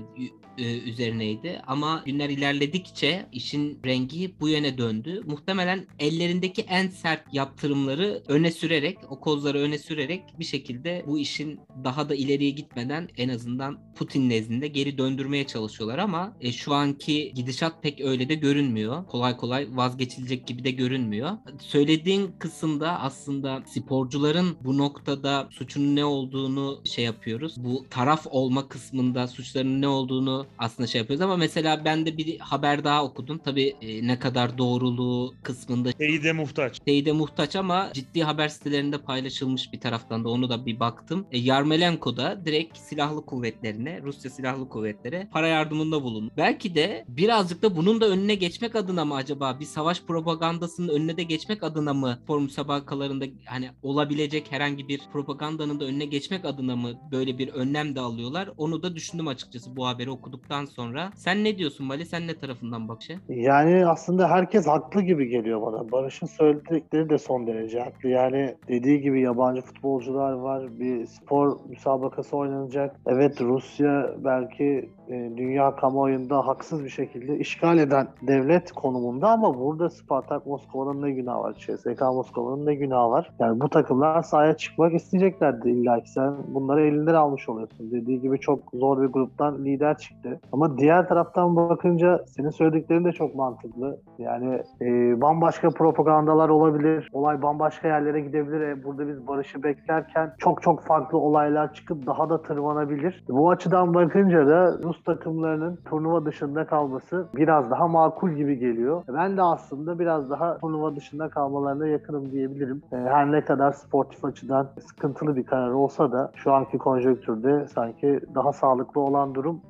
e, 0.58 0.78
üzerineydi. 0.78 1.62
Ama 1.66 2.02
günler 2.06 2.30
ilerledikçe 2.30 3.26
işin 3.32 3.78
rengi 3.86 4.34
bu 4.40 4.48
yöne 4.48 4.78
döndü. 4.78 5.22
Muhtemelen 5.26 5.86
ellerindeki 5.98 6.62
en 6.62 6.88
sert 6.88 7.34
yaptırımları 7.34 8.22
öne 8.28 8.50
sürerek, 8.50 8.98
o 9.08 9.20
kozları 9.20 9.58
öne 9.58 9.78
sürerek 9.78 10.22
bir 10.38 10.44
şekilde 10.44 11.04
bu 11.06 11.18
işin 11.18 11.60
daha 11.84 12.08
da 12.08 12.14
ileriye 12.14 12.50
gitmeden 12.50 13.08
en 13.16 13.28
azından 13.28 13.78
Putin 13.94 14.30
nezdinde 14.30 14.68
geri 14.68 14.98
döndürmeye 14.98 15.46
çalışıyorlar 15.46 15.98
ama 15.98 16.36
e, 16.40 16.52
şu 16.52 16.74
anki 16.74 17.32
gidişat 17.34 17.82
pek 17.82 18.00
öyle 18.00 18.28
de 18.28 18.34
görünmüyor. 18.34 19.06
Kolay 19.06 19.36
kolay 19.36 19.68
vazgeçilecek 19.70 20.46
gibi 20.46 20.64
de 20.64 20.70
görünmüyor. 20.70 21.30
Söylediğin 21.60 22.30
kısımda 22.38 23.00
aslında 23.00 23.62
sporcuların 23.66 24.56
bu 24.64 24.78
noktada 24.78 25.48
suçun 25.50 25.96
ne 25.96 26.04
olduğunu 26.04 26.80
şey 26.84 27.04
yapıyoruz. 27.04 27.54
Bu 27.58 27.86
taraf 27.90 28.26
olma 28.30 28.68
kısmında 28.68 29.28
suçların 29.28 29.82
ne 29.82 29.88
olduğunu 29.88 30.43
aslında 30.58 30.86
şey 30.86 31.00
yapıyoruz 31.00 31.20
ama 31.22 31.36
mesela 31.36 31.84
ben 31.84 32.06
de 32.06 32.16
bir 32.16 32.38
haber 32.38 32.84
daha 32.84 33.04
okudum. 33.04 33.38
Tabii 33.44 33.74
e, 33.82 34.06
ne 34.06 34.18
kadar 34.18 34.58
doğruluğu 34.58 35.34
kısmında 35.42 35.92
Teyide 35.92 36.32
muhtaç. 36.32 36.78
teyide 36.78 37.12
muhtaç 37.12 37.56
ama 37.56 37.90
ciddi 37.94 38.22
haber 38.22 38.48
sitelerinde 38.48 38.98
paylaşılmış 38.98 39.72
bir 39.72 39.80
taraftan 39.80 40.24
da 40.24 40.28
onu 40.28 40.50
da 40.50 40.66
bir 40.66 40.80
baktım. 40.80 41.26
E, 41.32 41.38
Yarmolenko 41.38 42.16
da 42.16 42.44
direkt 42.44 42.78
silahlı 42.78 43.26
kuvvetlerine, 43.26 44.00
Rusya 44.02 44.30
silahlı 44.30 44.68
kuvvetlere 44.68 45.28
para 45.32 45.48
yardımında 45.48 46.02
bulundu. 46.02 46.32
Belki 46.36 46.74
de 46.74 47.04
birazcık 47.08 47.62
da 47.62 47.76
bunun 47.76 48.00
da 48.00 48.08
önüne 48.08 48.34
geçmek 48.34 48.76
adına 48.76 49.04
mı 49.04 49.14
acaba 49.14 49.60
bir 49.60 49.64
savaş 49.64 50.02
propagandasının 50.02 50.88
önüne 50.88 51.16
de 51.16 51.22
geçmek 51.22 51.62
adına 51.62 51.94
mı 51.94 52.18
spor 52.24 52.40
müsabakalarında 52.40 53.24
hani 53.44 53.70
olabilecek 53.82 54.52
herhangi 54.52 54.88
bir 54.88 55.00
propagandanın 55.12 55.80
da 55.80 55.84
önüne 55.84 56.04
geçmek 56.04 56.44
adına 56.44 56.76
mı 56.76 56.92
böyle 57.12 57.38
bir 57.38 57.48
önlem 57.48 57.94
de 57.96 58.00
alıyorlar? 58.00 58.50
Onu 58.56 58.82
da 58.82 58.96
düşündüm 58.96 59.28
açıkçası 59.28 59.76
bu 59.76 59.86
haberi 59.86 60.10
okuduktan 60.34 60.64
sonra. 60.64 61.10
Sen 61.14 61.44
ne 61.44 61.58
diyorsun 61.58 61.86
Mali? 61.86 62.06
Sen 62.06 62.26
ne 62.26 62.34
tarafından 62.34 62.88
bak 62.88 63.02
şey? 63.02 63.16
Yani 63.28 63.86
aslında 63.86 64.30
herkes 64.30 64.66
haklı 64.66 65.02
gibi 65.02 65.28
geliyor 65.28 65.62
bana. 65.62 65.92
Barış'ın 65.92 66.26
söyledikleri 66.26 67.10
de 67.10 67.18
son 67.18 67.46
derece 67.46 67.80
haklı. 67.80 68.08
Yani 68.08 68.54
dediği 68.68 69.00
gibi 69.00 69.20
yabancı 69.20 69.62
futbolcular 69.62 70.32
var. 70.32 70.80
Bir 70.80 71.06
spor 71.06 71.56
müsabakası 71.68 72.36
oynanacak. 72.36 72.96
Evet 73.06 73.40
Rusya 73.40 74.14
belki 74.24 74.90
e, 75.08 75.30
dünya 75.36 75.76
kamuoyunda 75.76 76.46
haksız 76.46 76.84
bir 76.84 76.88
şekilde 76.88 77.38
işgal 77.38 77.78
eden 77.78 78.08
devlet 78.22 78.72
konumunda 78.72 79.28
ama 79.28 79.58
burada 79.58 79.90
Spartak 79.90 80.46
Moskova'nın 80.46 81.02
ne 81.02 81.10
günahı 81.10 81.38
var? 81.38 81.54
CSK 81.58 82.00
Moskova'nın 82.00 82.66
ne 82.66 82.74
günahı 82.74 83.10
var? 83.10 83.30
Yani 83.38 83.60
bu 83.60 83.68
takımlar 83.68 84.22
sahaya 84.22 84.56
çıkmak 84.56 84.94
isteyeceklerdi 84.94 85.70
illa 85.70 86.02
ki 86.02 86.10
sen 86.10 86.34
bunları 86.48 86.86
elinden 86.86 87.14
almış 87.14 87.48
oluyorsun. 87.48 87.90
Dediği 87.90 88.20
gibi 88.20 88.40
çok 88.40 88.60
zor 88.74 89.02
bir 89.02 89.06
gruptan 89.06 89.64
lider 89.64 89.98
çıktı. 89.98 90.23
Ama 90.52 90.78
diğer 90.78 91.08
taraftan 91.08 91.56
bakınca 91.56 92.24
senin 92.26 92.50
söylediklerin 92.50 93.04
de 93.04 93.12
çok 93.12 93.34
mantıklı. 93.34 93.98
Yani 94.18 94.62
e, 94.80 95.20
bambaşka 95.20 95.70
propagandalar 95.70 96.48
olabilir. 96.48 97.10
Olay 97.12 97.42
bambaşka 97.42 97.88
yerlere 97.88 98.20
gidebilir. 98.20 98.60
E, 98.60 98.84
burada 98.84 99.08
biz 99.08 99.26
barışı 99.26 99.62
beklerken 99.62 100.34
çok 100.38 100.62
çok 100.62 100.82
farklı 100.82 101.18
olaylar 101.18 101.74
çıkıp 101.74 102.06
daha 102.06 102.30
da 102.30 102.42
tırmanabilir. 102.42 103.24
Bu 103.28 103.50
açıdan 103.50 103.94
bakınca 103.94 104.46
da 104.46 104.78
Rus 104.82 105.04
takımlarının 105.04 105.78
turnuva 105.84 106.24
dışında 106.24 106.66
kalması 106.66 107.26
biraz 107.36 107.70
daha 107.70 107.88
makul 107.88 108.30
gibi 108.30 108.58
geliyor. 108.58 109.02
Ben 109.08 109.36
de 109.36 109.42
aslında 109.42 109.98
biraz 109.98 110.30
daha 110.30 110.58
turnuva 110.58 110.96
dışında 110.96 111.28
kalmalarına 111.28 111.86
yakınım 111.86 112.32
diyebilirim. 112.32 112.82
E, 112.92 112.96
her 112.96 113.32
ne 113.32 113.40
kadar 113.44 113.72
sportif 113.72 114.24
açıdan 114.24 114.68
sıkıntılı 114.86 115.36
bir 115.36 115.44
karar 115.44 115.70
olsa 115.70 116.12
da 116.12 116.30
şu 116.34 116.52
anki 116.52 116.78
konjonktürde 116.78 117.66
sanki 117.68 118.20
daha 118.34 118.52
sağlıklı 118.52 119.00
olan 119.00 119.34
durum 119.34 119.60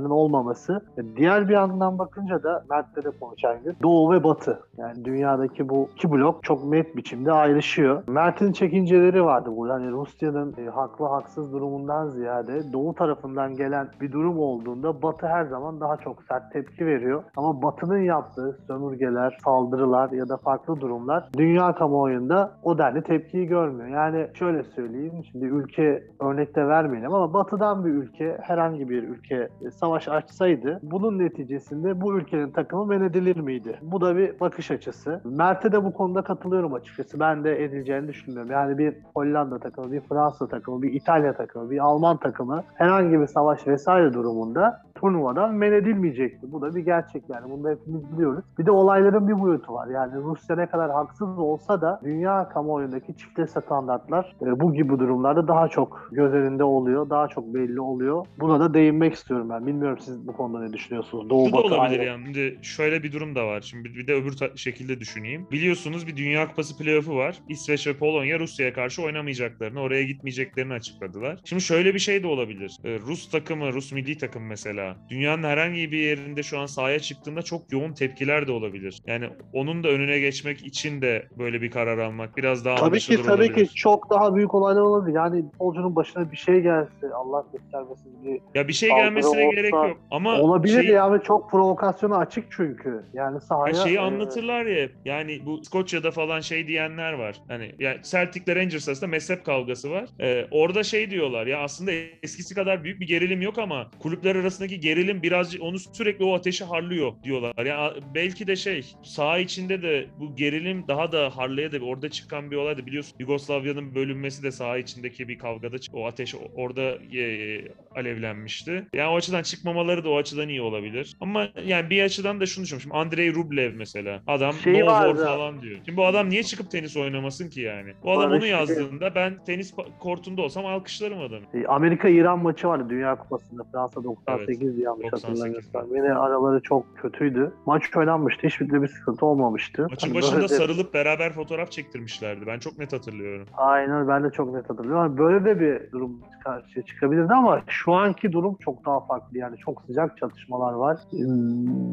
takımlarının 0.00 0.10
olmaması. 0.10 0.80
E, 0.98 1.16
diğer 1.16 1.48
bir 1.48 1.54
yandan 1.54 1.98
bakınca 1.98 2.42
da 2.42 2.64
Mert'le 2.70 3.04
de 3.04 3.10
konuşan 3.20 3.62
gün 3.64 3.76
Doğu 3.82 4.12
ve 4.12 4.24
Batı. 4.24 4.60
Yani 4.78 5.04
dünyadaki 5.04 5.68
bu 5.68 5.88
iki 5.94 6.10
blok 6.10 6.44
çok 6.44 6.64
net 6.64 6.96
biçimde 6.96 7.32
ayrışıyor. 7.32 8.02
Mert'in 8.08 8.52
çekinceleri 8.52 9.24
vardı 9.24 9.50
burada. 9.56 9.74
Hani 9.74 9.90
Rusya'nın 9.90 10.54
e, 10.58 10.70
haklı 10.70 11.06
haksız 11.06 11.52
durumundan 11.52 12.08
ziyade 12.08 12.72
Doğu 12.72 12.94
tarafından 12.94 13.56
gelen 13.56 13.88
bir 14.00 14.12
durum 14.12 14.38
olduğunda 14.38 15.02
Batı 15.02 15.26
her 15.26 15.44
zaman 15.44 15.80
daha 15.80 15.96
çok 15.96 16.22
sert 16.22 16.52
tepki 16.52 16.86
veriyor. 16.86 17.22
Ama 17.36 17.62
Batı'nın 17.62 18.02
yaptığı 18.02 18.58
sömürgeler, 18.66 19.38
saldırılar 19.44 20.10
ya 20.10 20.28
da 20.28 20.36
farklı 20.36 20.80
durumlar 20.80 21.28
dünya 21.36 21.74
kamuoyunda 21.74 22.52
o 22.62 22.78
denli 22.78 23.02
tepkiyi 23.02 23.46
görmüyor. 23.46 23.88
Yani 23.88 24.26
şöyle 24.34 24.62
söyleyeyim, 24.62 25.12
şimdi 25.32 25.44
ülke 25.44 26.04
örnekte 26.20 26.68
vermeyelim 26.68 27.14
ama 27.14 27.34
Batı'dan 27.34 27.84
bir 27.84 27.90
ülke, 27.90 28.38
herhangi 28.42 28.88
bir 28.88 29.02
ülke 29.02 29.48
e, 29.66 29.70
savaş 29.70 29.89
savaş 29.90 30.08
açsaydı 30.08 30.80
bunun 30.82 31.18
neticesinde 31.18 32.00
bu 32.00 32.14
ülkenin 32.14 32.50
takımı 32.50 32.86
men 32.86 33.00
edilir 33.00 33.36
miydi? 33.36 33.78
Bu 33.82 34.00
da 34.00 34.16
bir 34.16 34.40
bakış 34.40 34.70
açısı. 34.70 35.20
Mert'e 35.24 35.72
de 35.72 35.84
bu 35.84 35.92
konuda 35.92 36.22
katılıyorum 36.22 36.74
açıkçası. 36.74 37.20
Ben 37.20 37.44
de 37.44 37.64
edileceğini 37.64 38.08
düşünmüyorum. 38.08 38.50
Yani 38.50 38.78
bir 38.78 38.94
Hollanda 39.14 39.58
takımı, 39.58 39.92
bir 39.92 40.00
Fransa 40.00 40.48
takımı, 40.48 40.82
bir 40.82 40.92
İtalya 40.92 41.32
takımı, 41.32 41.70
bir 41.70 41.78
Alman 41.78 42.16
takımı 42.16 42.62
herhangi 42.74 43.20
bir 43.20 43.26
savaş 43.26 43.66
vesaire 43.66 44.12
durumunda 44.12 44.82
turnuvadan 45.00 45.54
men 45.54 45.72
edilmeyecekti. 45.72 46.52
Bu 46.52 46.62
da 46.62 46.74
bir 46.74 46.80
gerçek 46.80 47.22
yani. 47.28 47.50
Bunu 47.50 47.64
da 47.64 47.70
hepimiz 47.70 48.12
biliyoruz. 48.12 48.44
Bir 48.58 48.66
de 48.66 48.70
olayların 48.70 49.28
bir 49.28 49.40
boyutu 49.40 49.72
var. 49.72 49.86
Yani 49.86 50.14
Rusya 50.22 50.56
ne 50.56 50.66
kadar 50.66 50.90
haksız 50.90 51.38
olsa 51.38 51.80
da 51.80 52.00
dünya 52.04 52.48
kamuoyundaki 52.48 53.16
çifte 53.16 53.46
standartlar 53.46 54.36
e, 54.42 54.60
bu 54.60 54.72
gibi 54.72 54.98
durumlarda 54.98 55.48
daha 55.48 55.68
çok 55.68 56.08
göz 56.12 56.32
önünde 56.32 56.64
oluyor. 56.64 57.10
Daha 57.10 57.28
çok 57.28 57.54
belli 57.54 57.80
oluyor. 57.80 58.26
Buna 58.40 58.60
da 58.60 58.74
değinmek 58.74 59.14
istiyorum 59.14 59.48
ben. 59.50 59.66
Siz 60.00 60.26
bu 60.26 60.32
konuda 60.32 60.60
ne 60.66 60.72
düşünüyorsunuz? 60.72 61.30
Doğu 61.30 61.46
Şu 61.48 61.52
da 61.54 61.58
olabilir 61.60 61.98
ayrı. 61.98 62.04
yani. 62.04 62.24
Şimdi 62.24 62.58
şöyle 62.62 63.02
bir 63.02 63.12
durum 63.12 63.34
da 63.34 63.46
var. 63.46 63.60
Şimdi 63.60 63.94
bir- 63.94 64.06
de 64.06 64.14
öbür 64.14 64.34
şekilde 64.56 65.00
düşüneyim. 65.00 65.46
Biliyorsunuz 65.52 66.06
bir 66.06 66.16
Dünya 66.16 66.48
Kupası 66.48 66.78
playoff'u 66.78 67.16
var. 67.16 67.36
İsveç 67.48 67.86
ve 67.86 67.92
Polonya 67.96 68.38
Rusya'ya 68.38 68.72
karşı 68.72 69.02
oynamayacaklarını, 69.02 69.80
oraya 69.80 70.02
gitmeyeceklerini 70.02 70.72
açıkladılar. 70.72 71.38
Şimdi 71.44 71.62
şöyle 71.62 71.94
bir 71.94 71.98
şey 71.98 72.22
de 72.22 72.26
olabilir. 72.26 72.76
Ee, 72.84 72.98
Rus 72.98 73.30
takımı, 73.30 73.72
Rus 73.72 73.92
milli 73.92 74.18
takım 74.18 74.46
mesela 74.46 74.96
dünyanın 75.10 75.42
herhangi 75.42 75.92
bir 75.92 75.98
yerinde 75.98 76.42
şu 76.42 76.58
an 76.58 76.66
sahaya 76.66 76.98
çıktığında 77.00 77.42
çok 77.42 77.72
yoğun 77.72 77.92
tepkiler 77.92 78.46
de 78.46 78.52
olabilir. 78.52 79.02
Yani 79.06 79.28
onun 79.52 79.84
da 79.84 79.88
önüne 79.88 80.18
geçmek 80.18 80.66
için 80.66 81.02
de 81.02 81.28
böyle 81.38 81.62
bir 81.62 81.70
karar 81.70 81.98
almak 81.98 82.36
biraz 82.36 82.64
daha 82.64 82.74
Tabii 82.76 82.98
ki 82.98 83.16
tabii 83.16 83.30
olabilir. 83.30 83.66
ki 83.66 83.74
çok 83.74 84.10
daha 84.10 84.34
büyük 84.34 84.54
olaylar 84.54 84.80
olabilir. 84.80 85.16
Yani 85.16 85.42
futbolcunun 85.42 85.96
başına 85.96 86.32
bir 86.32 86.36
şey 86.36 86.60
gelse 86.60 86.90
Allah 87.14 87.44
göstermesin 87.52 88.24
bir 88.24 88.40
Ya 88.54 88.68
bir 88.68 88.72
şey 88.72 88.88
gelmesine 88.88 89.46
olsa- 89.46 89.56
gerek 89.70 89.88
yok. 89.88 89.98
Ama 90.10 90.40
olabilir 90.40 90.82
şey- 90.82 90.92
ya 90.92 91.12
ve 91.12 91.22
çok 91.22 91.50
provokasyona 91.50 92.16
açık 92.16 92.44
çünkü. 92.50 93.04
Yani 93.14 93.40
sahaya 93.40 93.76
Ya 93.76 93.82
şeyi 93.82 93.96
e, 93.96 94.00
anlatırlar 94.00 94.66
ya 94.66 94.82
hep. 94.82 94.92
Yani 95.04 95.46
bu 95.46 95.64
Skoçya'da 95.64 96.10
falan 96.10 96.40
şey 96.40 96.66
diyenler 96.66 97.12
var. 97.12 97.36
Hani 97.48 97.74
ya 97.78 98.02
Celtic 98.02 98.44
ile 98.44 98.56
Rangers 98.56 98.88
arasında 98.88 99.10
mezhep 99.10 99.44
kavgası 99.44 99.90
var. 99.90 100.08
Ee, 100.20 100.46
orada 100.50 100.82
şey 100.82 101.10
diyorlar 101.10 101.46
ya 101.46 101.58
aslında 101.58 101.92
eskisi 102.22 102.54
kadar 102.54 102.84
büyük 102.84 103.00
bir 103.00 103.06
gerilim 103.06 103.42
yok 103.42 103.58
ama 103.58 103.90
kulüpler 104.02 104.36
arasındaki 104.36 104.80
gerilim 104.80 105.22
birazcık 105.22 105.62
onu 105.62 105.78
sürekli 105.78 106.24
o 106.24 106.34
ateşi 106.34 106.64
harlıyor 106.64 107.12
diyorlar. 107.22 107.66
Ya 107.66 107.94
belki 108.14 108.46
de 108.46 108.56
şey 108.56 108.92
saha 109.02 109.38
içinde 109.38 109.82
de 109.82 110.06
bu 110.20 110.36
gerilim 110.36 110.84
daha 110.88 111.12
da 111.12 111.36
harlayabilir. 111.36 111.80
Orada 111.80 112.10
çıkan 112.10 112.50
bir 112.50 112.56
olay 112.56 112.78
da 112.78 112.86
biliyorsun 112.86 113.16
Yugoslavya'nın 113.18 113.94
bölünmesi 113.94 114.42
de 114.42 114.52
saha 114.52 114.78
içindeki 114.78 115.28
bir 115.28 115.38
kavgada 115.38 115.76
o 115.92 116.06
ateş 116.06 116.34
orada 116.54 116.82
e, 117.16 117.62
alevlenmişti. 117.96 118.86
Yani 118.94 119.08
o 119.10 119.16
açıdan 119.16 119.42
çıkmamaları 119.50 120.04
da 120.04 120.08
o 120.10 120.16
açıdan 120.16 120.48
iyi 120.48 120.62
olabilir. 120.62 121.16
Ama 121.20 121.48
yani 121.64 121.90
bir 121.90 122.02
açıdan 122.02 122.40
da 122.40 122.46
şunu 122.46 122.64
düşünüyorum. 122.64 122.82
Şimdi 122.82 122.96
Andrei 122.96 123.34
Rublev 123.34 123.74
mesela. 123.76 124.20
Adam 124.26 124.52
Şey 124.52 124.72
no 124.80 124.86
war 124.86 125.16
falan 125.16 125.60
diyor. 125.60 125.78
Şimdi 125.86 125.96
bu 125.96 126.06
adam 126.06 126.30
niye 126.30 126.42
çıkıp 126.42 126.70
tenis 126.70 126.96
oynamasın 126.96 127.48
ki 127.48 127.60
yani? 127.60 127.92
Bu 128.04 128.12
adam 128.12 128.30
Barış 128.30 128.42
onu 128.42 128.44
Bey- 128.44 128.50
yazdığında 128.50 129.14
ben 129.14 129.44
tenis 129.46 129.74
kortunda 130.00 130.42
olsam 130.42 130.66
alkışlarım 130.66 131.20
adamı. 131.20 131.44
E, 131.54 131.66
Amerika-İran 131.66 132.38
maçı 132.38 132.68
vardı 132.68 132.86
Dünya 132.90 133.16
Kupası'nda. 133.16 133.62
Fransa 133.72 134.04
98 134.04 134.78
yanlış 134.78 135.06
98'de. 135.06 135.26
hatırlamıyorsam. 135.28 135.96
Yine 135.96 136.12
araları 136.14 136.60
çok 136.62 136.96
kötüydü. 136.96 137.52
Maç 137.66 137.96
oynanmıştı. 137.96 138.46
Hiçbir 138.46 138.82
bir 138.82 138.88
sıkıntı 138.88 139.26
olmamıştı. 139.26 139.86
Maçın 139.90 140.08
Hani 140.08 140.16
başında 140.18 140.36
böyle 140.36 140.48
sarılıp 140.48 140.94
beraber 140.94 141.32
fotoğraf 141.32 141.70
çektirmişlerdi. 141.72 142.46
Ben 142.46 142.58
çok 142.58 142.78
net 142.78 142.92
hatırlıyorum. 142.92 143.46
Aynen 143.56 144.08
ben 144.08 144.24
de 144.24 144.30
çok 144.30 144.54
net 144.54 144.70
hatırlıyorum. 144.70 145.02
Yani 145.02 145.18
Böyle 145.18 145.44
de 145.44 145.60
bir 145.60 145.92
durum 145.92 146.20
karşıya 146.44 146.84
çıkabilirdi 146.84 147.32
ama 147.32 147.62
şu 147.66 147.92
anki 147.92 148.32
durum 148.32 148.56
çok 148.60 148.86
daha 148.86 149.06
farklı. 149.06 149.38
Yani 149.40 149.56
çok 149.58 149.82
sıcak 149.86 150.18
çatışmalar 150.18 150.72
var. 150.72 151.00